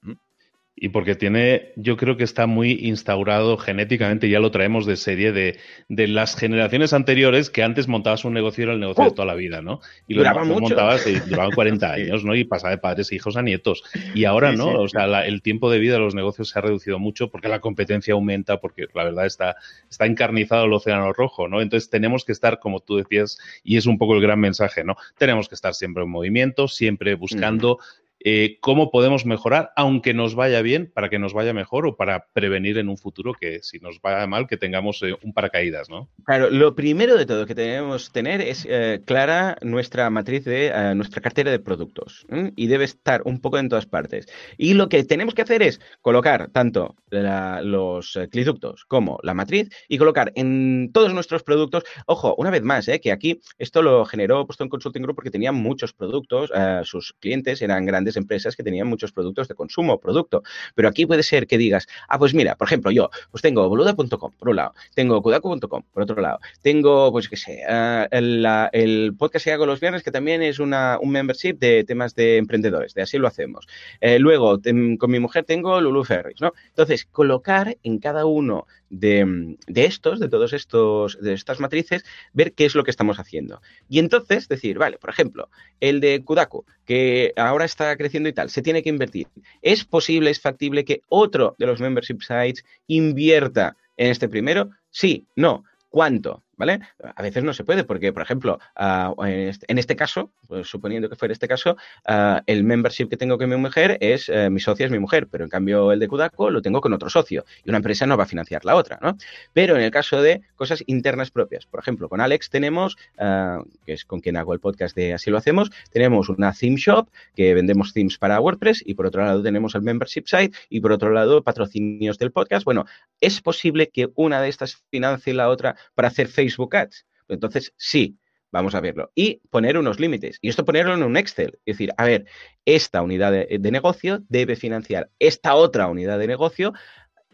Y 0.77 0.89
porque 0.89 1.15
tiene, 1.15 1.73
yo 1.77 1.97
creo 1.97 2.17
que 2.17 2.25
está 2.25 2.47
muy 2.47 2.73
instaurado 2.73 3.57
genéticamente, 3.57 4.29
ya 4.29 4.41
lo 4.41 4.51
traemos 4.51 4.87
de 4.87 4.97
serie, 4.97 5.31
de, 5.31 5.59
de 5.89 6.09
las 6.09 6.37
generaciones 6.37 6.93
anteriores 6.93 7.49
que 7.49 7.63
antes 7.63 7.87
montabas 7.87 8.25
un 8.25 8.35
negocio, 8.35 8.65
era 8.65 8.73
el 8.73 8.81
negocio 8.81 9.05
de 9.05 9.11
uh. 9.11 9.15
toda 9.15 9.27
la 9.27 9.35
vida, 9.35 9.63
¿no? 9.63 9.81
Y 10.09 10.15
lo, 10.15 10.25
montabas 10.45 11.07
y 11.07 11.13
duraban 11.31 11.53
40 11.53 11.93
años, 11.93 12.25
¿no? 12.25 12.35
Y 12.35 12.45
pasaba 12.45 12.73
de 12.73 12.79
padres 12.79 13.13
e 13.13 13.15
hijos 13.15 13.37
a 13.37 13.43
nietos. 13.43 13.85
Y 14.15 14.25
ahora, 14.25 14.53
¿no? 14.53 14.81
O 14.81 14.89
sea, 14.89 15.25
el 15.25 15.43
tiempo 15.43 15.71
de 15.71 15.79
vida 15.79 15.95
de 15.95 16.01
los 16.01 16.15
negocios 16.15 16.49
se 16.51 16.59
ha 16.59 16.63
reducido 16.63 16.99
mucho 16.99 17.31
porque 17.31 17.49
la 17.49 17.61
competencia 17.61 18.15
aumenta, 18.15 18.61
porque 18.61 18.87
la 18.95 19.05
verdad 19.05 19.27
está, 19.27 19.57
está 19.89 20.07
encarnizado 20.07 20.65
el 20.65 20.73
océano 20.73 21.13
rojo, 21.13 21.47
¿no? 21.47 21.61
Entonces 21.61 21.89
tenemos 21.89 22.25
que 22.25 22.33
estar, 22.33 22.59
como 22.59 22.81
tú 22.81 22.97
decías, 22.97 23.39
y 23.63 23.77
es 23.77 23.87
un 23.87 23.97
poco 23.97 24.15
el 24.15 24.23
gran 24.23 24.41
mensaje, 24.41 24.83
¿no? 24.83 24.97
Tenemos 25.19 25.49
que 25.49 25.55
estar 25.55 25.75
siempre 25.75 26.03
en 26.03 26.11
movimiento, 26.11 26.69
siempre 26.69 27.15
buscando 27.15 27.79
eh, 28.27 28.57
cómo 28.61 28.91
podemos 28.91 29.27
mejorar, 29.27 29.71
aunque 29.77 30.15
nos 30.15 30.35
vaya 30.35 30.63
bien, 30.63 30.91
para 30.93 31.11
que 31.11 31.19
nos 31.19 31.35
vaya 31.35 31.53
mejor 31.53 31.87
o 31.87 31.95
para 31.95 32.29
prevenir 32.33 32.79
en 32.79 32.89
un 32.89 32.97
futuro 32.97 33.35
que 33.35 33.63
si 33.63 33.81
nos 33.81 34.01
vaya 34.01 34.27
mal, 34.27 34.47
que 34.47 34.57
tengamos 34.57 35.03
eh, 35.03 35.15
un 35.23 35.35
paracaídas, 35.35 35.91
¿no? 35.91 36.09
Claro, 36.25 36.49
lo 36.49 36.75
primero 36.75 37.19
de 37.19 37.27
todo 37.27 37.45
que 37.45 37.55
tenemos 37.55 38.09
que 38.09 38.15
tener 38.15 38.41
es 38.41 38.67
eh, 38.67 39.03
clara 39.05 39.59
nuestra 39.61 40.09
matriz 40.09 40.47
de 40.47 40.73
nuestra 40.97 41.21
cartera 41.21 41.51
de 41.51 41.59
productos 41.59 42.27
y 42.57 42.67
debe 42.67 42.85
estar 42.85 43.21
un 43.27 43.41
poco 43.41 43.59
en 43.59 43.69
todas 43.69 43.85
partes. 43.85 44.27
Y 44.57 44.73
lo 44.73 44.89
que 44.89 45.05
tenemos 45.05 45.35
que 45.35 45.43
hacer 45.43 45.63
es 45.63 45.81
colocar 46.01 46.49
tanto 46.49 46.97
los 47.11 48.19
cliductos 48.31 48.87
como 48.87 49.19
la 49.23 49.35
matriz 49.35 49.69
y 49.87 49.99
colocar 49.99 50.33
en 50.35 50.91
todos 50.93 51.13
nuestros 51.13 51.43
productos, 51.43 51.85
ojo, 52.07 52.35
una 52.39 52.51
vez 52.51 52.63
más, 52.63 52.89
que 53.03 53.13
aquí 53.13 53.41
esto 53.59 53.83
lo 53.83 54.07
generó 54.07 54.47
Boston 54.47 54.71
Consulting 54.71 55.03
Group 55.03 55.17
porque 55.17 55.31
tenían 55.31 55.55
muchos 55.55 55.93
productos, 55.93 56.51
sus 56.85 57.13
clientes 57.21 57.61
eran 57.61 57.85
grandes 57.85 58.14
empresas 58.17 58.57
que 58.57 58.63
tenían 58.63 58.87
muchos 58.87 59.13
productos 59.13 59.49
de 59.49 59.55
consumo, 59.55 59.99
producto. 59.99 60.43
Pero 60.75 60.89
aquí 60.89 61.07
puede 61.07 61.23
ser 61.23 61.47
que 61.47 61.59
digas, 61.59 61.87
ah, 62.09 62.19
pues 62.19 62.35
mira, 62.35 62.57
por 62.57 62.69
ejemplo, 62.69 62.91
yo, 62.91 63.11
pues 63.31 63.43
tengo 63.43 63.69
boluda.com, 63.69 64.33
por 64.39 64.49
un 64.49 64.57
lado, 64.57 64.75
tengo 64.95 65.23
kudaku.com, 65.23 65.83
por 65.93 66.03
otro 66.03 66.21
lado, 66.21 66.41
tengo, 66.63 67.11
pues 67.13 67.29
qué 67.29 67.37
sé, 67.37 67.63
ah, 67.69 68.07
el, 68.11 69.15
podcast 69.19 69.45
que 69.45 69.53
hago 69.53 69.67
los 69.67 69.81
viernes, 69.81 70.03
que 70.03 70.11
también 70.11 70.43
es 70.43 70.59
una, 70.59 70.99
un 71.01 71.11
membership 71.11 71.55
de 71.55 71.85
temas 71.85 72.15
de 72.15 72.37
emprendedores, 72.39 72.95
de 72.95 73.03
así 73.03 73.19
lo 73.19 73.29
hacemos. 73.29 73.67
Eh, 74.01 74.19
luego, 74.19 74.61
con 74.99 75.11
mi 75.11 75.21
mujer 75.21 75.45
tengo 75.45 75.81
Lulu 75.81 76.05
Ferris, 76.05 76.41
¿no? 76.41 76.53
Entonces, 76.69 77.07
colocar 77.07 77.77
en 77.83 77.99
cada 77.99 78.27
uno 78.27 78.67
de, 79.01 79.57
estos, 79.75 80.21
de 80.21 80.29
todos 80.29 80.53
estos, 80.53 81.19
de 81.21 81.33
estas 81.33 81.61
matrices, 81.61 82.05
ver 82.33 82.53
qué 82.53 82.65
es 82.65 82.75
lo 82.75 82.85
que 82.85 82.91
estamos 82.91 83.19
haciendo. 83.19 83.61
Y 83.89 83.99
entonces 83.99 84.49
decir, 84.49 84.79
vale, 84.79 84.99
por 84.99 85.11
ejemplo, 85.11 85.49
el 85.81 86.01
de 86.01 86.23
Kudaku, 86.25 86.65
que 86.85 87.33
ahora 87.37 87.65
está 87.65 87.97
creciendo 88.05 88.29
y 88.29 88.33
tal, 88.35 88.51
se 88.51 88.63
tiene 88.63 88.83
que 88.83 88.91
invertir. 88.91 89.27
¿Es 89.63 89.85
posible, 89.85 90.31
es 90.31 90.41
factible 90.41 90.85
que 90.85 91.01
otro 91.09 91.57
de 91.59 91.67
los 91.67 91.81
membership 91.81 92.21
sites 92.21 92.65
invierta 92.87 93.77
en 93.97 94.11
este 94.11 94.29
primero? 94.29 94.71
Sí, 94.91 95.27
no. 95.37 95.65
¿Cuánto? 95.89 96.44
¿Vale? 96.57 96.81
A 97.17 97.23
veces 97.23 97.45
no 97.45 97.53
se 97.53 97.65
puede 97.65 97.85
porque, 97.85 98.13
por 98.13 98.23
ejemplo, 98.23 98.59
ah, 98.77 99.13
en 99.25 99.79
este 99.79 99.97
caso, 99.97 100.31
pues, 100.47 100.69
suponiendo 100.69 101.09
que 101.09 101.17
fuera 101.17 101.33
este 101.33 101.49
caso, 101.49 101.77
ah, 102.07 102.43
el 102.47 102.65
membership 102.65 103.09
que 103.09 103.17
tengo 103.17 103.39
con 103.39 103.49
mi 103.49 103.57
mujer 103.57 103.99
es, 104.01 104.29
eh, 104.29 104.51
mi 104.51 104.61
socia 104.61 104.87
es 104.87 104.93
mi 104.93 104.99
mujer, 104.99 105.29
pero 105.29 105.45
en 105.45 105.51
cambio 105.51 105.93
el 105.93 105.99
de 105.99 106.09
Kudaco 106.09 106.51
lo 106.51 106.63
tengo 106.63 106.81
con 106.81 106.93
otro 106.93 107.11
socio 107.11 107.45
y 107.65 107.71
una 107.71 107.79
empresa 107.79 108.07
no 108.07 108.17
va 108.17 108.25
a 108.25 108.27
financiar 108.27 108.65
la 108.65 108.77
otra, 108.77 108.99
¿no? 109.03 109.17
Pero 109.53 109.77
en 109.77 109.83
el 109.83 109.91
caso 109.91 110.23
de 110.23 110.43
cosas 110.57 110.83
internas 110.87 111.31
propias, 111.31 111.67
por 111.67 111.81
ejemplo, 111.81 112.09
con 112.09 112.21
Alex 112.21 112.51
tenemos, 112.51 112.97
ah, 113.19 113.63
que 113.85 113.95
es 113.95 114.05
con 114.05 114.21
quien 114.21 114.37
hago 114.37 114.53
el 114.55 114.61
podcast 114.61 114.97
de 114.97 115.15
Así 115.15 115.31
lo 115.31 115.39
hacemos, 115.39 115.71
tenemos 115.91 116.29
una 116.29 116.53
theme 116.53 116.77
shop 116.77 117.09
que 117.35 117.55
vendemos 117.55 117.93
themes 117.93 118.19
para 118.19 118.41
WordPress 118.41 118.83
y 118.85 118.95
por 118.95 119.07
otro 119.07 119.25
lado 119.25 119.43
tenemos 119.43 119.75
el 119.75 119.83
membership 119.83 120.25
site 120.27 120.57
y 120.69 120.81
por 120.81 120.93
otro 120.93 121.11
lado 121.11 121.43
patrocinios 121.43 122.19
del 122.19 122.33
podcast. 122.33 122.65
Bueno, 122.65 122.85
es 123.21 123.41
posible 123.41 123.89
que 123.89 124.11
una 124.15 124.41
de 124.41 124.49
estas 124.49 124.83
financie 124.91 125.35
la 125.35 125.49
otra 125.49 125.77
para 125.95 126.09
hacer 126.09 126.29
Facebook 126.29 126.44
Facebook 126.45 126.77
Ads. 126.77 127.07
Entonces, 127.29 127.73
sí, 127.77 128.19
vamos 128.51 128.75
a 128.75 128.81
verlo. 128.81 129.11
Y 129.15 129.41
poner 129.51 129.79
unos 129.79 129.99
límites. 129.99 130.39
Y 130.41 130.49
esto 130.49 130.65
ponerlo 130.65 130.95
en 130.95 131.03
un 131.03 131.17
Excel. 131.17 131.59
Es 131.65 131.77
decir, 131.77 131.93
a 131.97 132.05
ver, 132.05 132.27
esta 132.65 133.03
unidad 133.03 133.33
de, 133.33 133.71
negocio 133.71 134.23
debe 134.29 134.57
financiar 134.57 135.11
esta 135.19 135.55
otra 135.55 135.89
unidad 135.89 136.19
de 136.19 136.27
negocio 136.27 136.73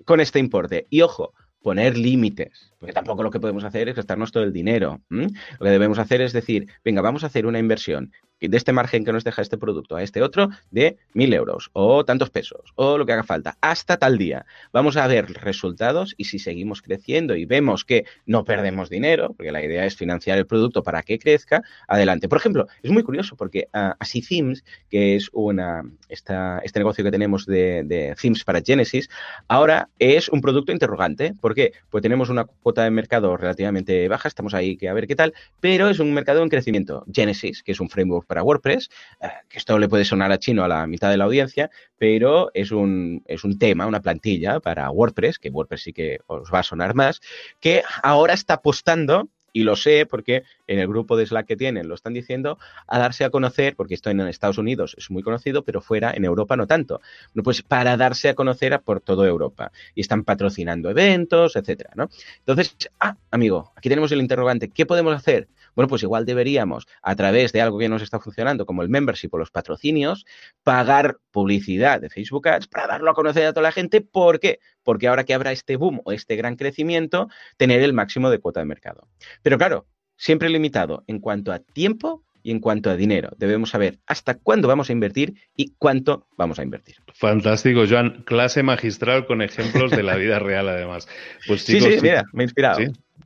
con 0.05 0.21
este 0.21 0.39
importe. 0.39 0.87
Y 0.91 1.03
ojo, 1.03 1.35
poner 1.63 1.99
límites. 1.99 2.70
Porque 2.81 2.95
tampoco 2.95 3.23
lo 3.23 3.31
que 3.31 3.41
podemos 3.41 3.63
hacer 3.63 3.91
es 3.91 3.95
gastarnos 3.95 4.33
todo 4.33 4.43
el 4.43 4.55
dinero. 4.55 5.03
Lo 5.11 5.29
que 5.29 5.71
debemos 5.71 5.99
hacer 5.99 6.23
es 6.23 6.33
decir, 6.33 6.67
venga, 6.83 7.03
vamos 7.03 7.23
a 7.23 7.27
hacer 7.27 7.45
una 7.45 7.59
inversión 7.59 8.11
de 8.41 8.57
este 8.57 8.73
margen 8.73 9.05
que 9.05 9.13
nos 9.13 9.23
deja 9.23 9.43
este 9.43 9.59
producto 9.59 9.97
a 9.97 10.03
este 10.03 10.23
otro 10.23 10.49
de 10.71 10.97
mil 11.13 11.33
euros 11.35 11.69
o 11.75 12.05
tantos 12.07 12.31
pesos 12.31 12.73
o 12.75 12.97
lo 12.97 13.05
que 13.05 13.13
haga 13.13 13.23
falta 13.23 13.59
hasta 13.61 13.99
tal 13.99 14.17
día. 14.17 14.47
Vamos 14.73 14.97
a 14.97 15.07
ver 15.07 15.31
resultados 15.43 16.15
y 16.17 16.25
si 16.25 16.39
seguimos 16.39 16.81
creciendo 16.81 17.37
y 17.37 17.45
vemos 17.45 17.85
que 17.85 18.07
no 18.25 18.45
perdemos 18.45 18.89
dinero, 18.89 19.35
porque 19.37 19.53
la 19.53 19.63
idea 19.63 19.85
es 19.85 19.95
financiar 19.95 20.39
el 20.39 20.47
producto 20.47 20.83
para 20.83 21.03
que 21.03 21.19
crezca, 21.19 21.63
adelante. 21.87 22.29
Por 22.29 22.39
ejemplo, 22.39 22.67
es 22.83 22.91
muy 22.91 23.03
curioso 23.03 23.37
porque 23.37 23.69
uh, 23.75 23.93
Así 23.99 24.23
Themes, 24.23 24.65
que 24.89 25.17
es 25.17 25.29
una, 25.33 25.83
esta, 26.09 26.61
este 26.65 26.81
negocio 26.81 27.05
que 27.05 27.11
tenemos 27.11 27.45
de, 27.45 27.83
de 27.85 28.15
themes 28.21 28.45
para 28.45 28.63
Genesis, 28.63 29.11
ahora 29.49 29.91
es 29.99 30.31
un 30.31 30.41
producto 30.41 30.73
interrogante. 30.73 31.35
¿Por 31.39 31.55
qué? 31.55 31.73
Pues 31.91 32.03
tenemos 32.03 32.31
una 32.31 32.47
cuota 32.71 32.85
de 32.85 32.91
mercado 32.93 33.37
relativamente 33.37 34.07
baja, 34.07 34.29
estamos 34.29 34.55
ahí 34.55 34.77
que 34.77 34.89
a 34.89 34.93
ver 34.93 35.09
qué 35.09 35.17
tal, 35.17 35.35
pero 35.59 35.89
es 35.89 35.99
un 35.99 36.15
mercado 36.15 36.41
en 36.41 36.49
crecimiento. 36.49 37.05
Genesis, 37.13 37.65
que 37.65 37.73
es 37.73 37.81
un 37.81 37.91
framework 37.91 38.29
para 38.29 38.45
WordPress, 38.45 38.91
eh, 39.21 39.27
que 39.49 39.59
esto 39.59 39.77
le 39.77 39.89
puede 39.89 40.05
sonar 40.05 40.31
a 40.31 40.39
chino 40.39 40.63
a 40.63 40.69
la 40.69 40.87
mitad 40.87 41.11
de 41.11 41.17
la 41.17 41.25
audiencia, 41.25 41.69
pero 41.99 42.53
es 42.55 42.71
un, 42.71 43.25
es 43.27 43.43
un 43.43 43.59
tema, 43.59 43.89
una 43.89 44.01
plantilla 44.01 44.61
para 44.61 44.89
WordPress, 44.89 45.41
que 45.41 45.51
WordPress 45.51 45.83
sí 45.83 45.93
que 45.93 46.21
os 46.29 46.49
va 46.55 46.61
a 46.61 46.63
sonar 46.63 46.95
más, 46.95 47.21
que 47.59 47.83
ahora 48.05 48.35
está 48.35 48.55
apostando 48.55 49.29
y 49.53 49.63
lo 49.63 49.77
sé 49.77 50.07
porque 50.07 50.45
en 50.67 50.79
el 50.79 50.89
grupo 50.89 51.17
de 51.17 51.27
Slack 51.27 51.47
que 51.47 51.57
tienen 51.57 51.89
lo 51.89 51.95
están 51.95 52.13
diciendo, 52.13 52.59
a 52.87 52.99
darse 52.99 53.25
a 53.25 53.31
conocer, 53.31 53.77
porque 53.77 53.95
esto 53.95 54.11
en 54.11 54.21
Estados 54.21 54.59
Unidos 54.59 54.95
es 54.99 55.11
muy 55.11 55.23
conocido, 55.23 55.65
pero 55.65 55.81
fuera, 55.81 56.13
en 56.13 56.25
Europa 56.25 56.57
no 56.57 56.67
tanto. 56.67 57.01
pues 57.43 57.63
para 57.63 57.97
darse 57.97 58.29
a 58.29 58.35
conocer 58.35 58.81
por 58.81 59.01
toda 59.01 59.27
Europa. 59.27 59.73
Y 59.95 60.01
están 60.03 60.25
patrocinando 60.25 60.91
eventos, 60.91 61.57
etcétera, 61.57 61.91
¿no? 61.95 62.09
Entonces, 62.39 62.77
ah, 63.01 63.17
amigo, 63.31 63.73
aquí 63.77 63.89
tenemos 63.89 64.13
el 64.13 64.21
interrogante, 64.21 64.69
¿qué 64.69 64.87
podemos 64.87 65.15
hacer? 65.15 65.49
Bueno, 65.75 65.89
pues 65.89 66.03
igual 66.03 66.27
deberíamos, 66.27 66.87
a 67.03 67.15
través 67.17 67.53
de 67.53 67.61
algo 67.61 67.79
que 67.79 67.89
nos 67.89 68.03
está 68.03 68.19
funcionando, 68.21 68.67
como 68.67 68.83
el 68.83 68.89
membership 68.89 69.31
o 69.33 69.39
los 69.39 69.51
patrocinios, 69.51 70.27
pagar 70.63 71.19
publicidad 71.31 72.01
de 72.01 72.11
Facebook 72.11 72.49
Ads 72.49 72.67
para 72.67 72.87
darlo 72.87 73.11
a 73.11 73.15
conocer 73.15 73.47
a 73.47 73.53
toda 73.53 73.63
la 73.63 73.73
gente. 73.73 74.01
¿Por 74.01 74.41
qué? 74.41 74.59
Porque 74.83 75.09
ahora 75.09 75.25
que 75.25 75.35
habrá 75.35 75.53
este 75.53 75.77
boom 75.77 76.01
o 76.05 76.13
este 76.13 76.37
gran 76.37 76.57
crecimiento, 76.57 77.29
tener 77.57 77.83
el 77.83 77.93
máximo 77.93 78.31
de 78.31 78.39
cuota 78.39 78.61
de 78.61 78.67
mercado. 78.67 79.09
Pero 79.43 79.59
claro, 79.59 79.87
siempre 80.17 80.49
limitado 80.49 81.05
en 81.07 81.19
cuanto 81.19 81.53
a 81.53 81.61
tiempo 81.61 82.25
y 82.43 82.51
en 82.51 82.61
cuanto 82.61 82.91
a 82.91 82.97
dinero. 82.97 83.31
Debemos 83.37 83.71
saber 83.71 83.99
hasta 84.07 84.35
cuándo 84.35 84.69
vamos 84.69 84.91
a 84.91 84.93
invertir 84.93 85.35
y 85.57 85.75
cuánto 85.79 86.27
vamos 86.37 86.59
a 86.59 86.63
invertir. 86.63 86.97
Fantástico, 87.15 87.85
Joan. 87.89 88.23
Clase 88.25 88.63
magistral 88.63 89.27
con 89.27 89.43
ejemplos 89.43 89.91
de 89.91 90.03
la 90.03 90.17
vida 90.17 90.39
real, 90.39 90.69
además. 90.69 91.09
Pues, 91.47 91.63
sí, 91.63 91.81
sí, 91.81 91.99
mira, 92.03 92.25
me 92.33 92.43
he 92.43 92.47
inspirado. 92.47 92.79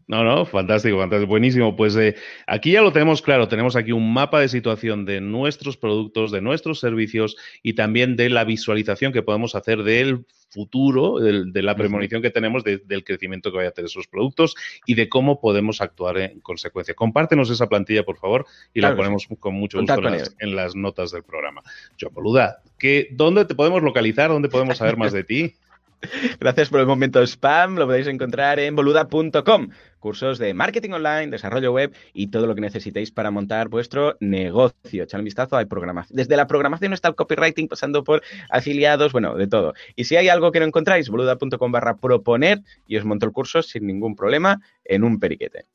No, 0.07 0.23
no, 0.23 0.45
fantástico, 0.45 0.99
fantástico, 0.99 1.31
buenísimo. 1.31 1.77
Pues 1.77 1.97
eh, 1.97 2.15
aquí 2.47 2.73
ya 2.73 2.83
lo 2.83 2.93
tenemos 2.93 3.23
claro, 3.23 3.49
tenemos 3.49 3.75
aquí 3.75 3.93
un 3.93 4.13
mapa 4.13 4.41
de 4.41 4.49
situación 4.49 5.05
de 5.07 5.21
nuestros 5.21 5.77
productos, 5.77 6.31
de 6.31 6.43
nuestros 6.43 6.79
servicios 6.79 7.37
y 7.63 7.73
también 7.73 8.17
de 8.17 8.29
la 8.29 8.45
visualización 8.45 9.13
que 9.13 9.23
podemos 9.23 9.55
hacer 9.55 9.83
del 9.83 10.27
futuro, 10.51 11.19
de, 11.19 11.63
la 11.63 11.75
premonición 11.75 12.23
que 12.23 12.31
tenemos 12.31 12.63
del 12.63 13.03
crecimiento 13.03 13.51
que 13.51 13.57
vaya 13.57 13.71
a 13.71 13.73
tener 13.73 13.87
esos 13.87 14.07
productos 14.07 14.55
y 14.87 14.95
de 14.95 15.09
cómo 15.09 15.41
podemos 15.41 15.81
actuar 15.81 16.17
en 16.19 16.41
consecuencia. 16.41 16.95
Compártenos 16.95 17.51
esa 17.51 17.69
plantilla, 17.69 18.05
por 18.05 18.19
favor, 18.19 18.47
y 18.73 18.81
la 18.81 18.95
ponemos 18.95 19.27
con 19.41 19.55
mucho 19.55 19.81
gusto 19.81 20.01
en 20.39 20.55
las, 20.55 20.77
notas 20.77 21.11
del 21.11 21.25
programa. 21.25 21.63
Yo, 21.99 22.11
Boluda, 22.11 22.63
¿dónde 23.11 23.45
te 23.47 23.55
podemos 23.57 23.83
localizar? 23.83 24.31
¿Dónde 24.31 24.49
podemos 24.49 24.79
saber 24.79 24.97
más 24.97 25.13
de 25.13 25.25
ti? 25.25 25.55
Gracias 26.41 26.69
por 26.69 26.81
el 26.81 26.87
momento 26.87 27.23
spam. 27.23 27.77
Lo 27.77 27.87
podéis 27.87 28.07
encontrar 28.07 28.59
en 28.59 28.77
boluda.com. 28.77 29.69
Cursos 29.99 30.39
de 30.39 30.53
marketing 30.53 30.91
online, 30.91 31.29
desarrollo 31.29 31.73
web 31.73 31.95
y 32.13 32.27
todo 32.27 32.47
lo 32.47 32.55
que 32.55 32.61
necesitéis 32.61 33.11
para 33.11 33.31
montar 33.31 33.69
vuestro 33.69 34.17
negocio. 34.21 35.05
Echad 35.05 35.21
un 35.21 35.25
vistazo, 35.25 35.57
hay 35.57 35.65
programación. 35.65 36.17
Desde 36.17 36.37
la 36.37 36.47
programación 36.47 36.93
está 36.93 37.09
el 37.09 37.15
copywriting, 37.15 37.69
pasando 37.69 38.05
por 38.05 38.23
afiliados, 38.51 39.13
bueno, 39.13 39.35
de 39.35 39.47
todo. 39.47 39.73
Y 39.97 40.05
si 40.05 40.17
hay 40.17 40.29
algo 40.29 40.53
que 40.53 40.61
no 40.61 40.67
encontráis, 40.67 41.09
boluda.com 41.09 41.73
barra 41.73 41.97
proponer 41.97 42.61
y 42.87 42.97
os 42.97 43.05
monto 43.05 43.27
el 43.27 43.33
curso 43.33 43.63
sin 43.63 43.87
ningún 43.87 44.15
problema 44.15 44.61
en 44.85 45.05
un 45.05 45.19
periquete 45.19 45.67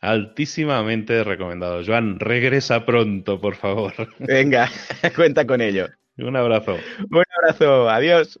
altísimamente 0.00 1.24
recomendado. 1.24 1.82
Joan, 1.84 2.18
regresa 2.20 2.84
pronto, 2.84 3.40
por 3.40 3.54
favor. 3.54 3.92
Venga, 4.18 4.70
cuenta 5.16 5.46
con 5.46 5.60
ello. 5.60 5.88
Un 6.18 6.36
abrazo. 6.36 6.76
Un 7.10 7.22
abrazo, 7.42 7.88
adiós. 7.88 8.40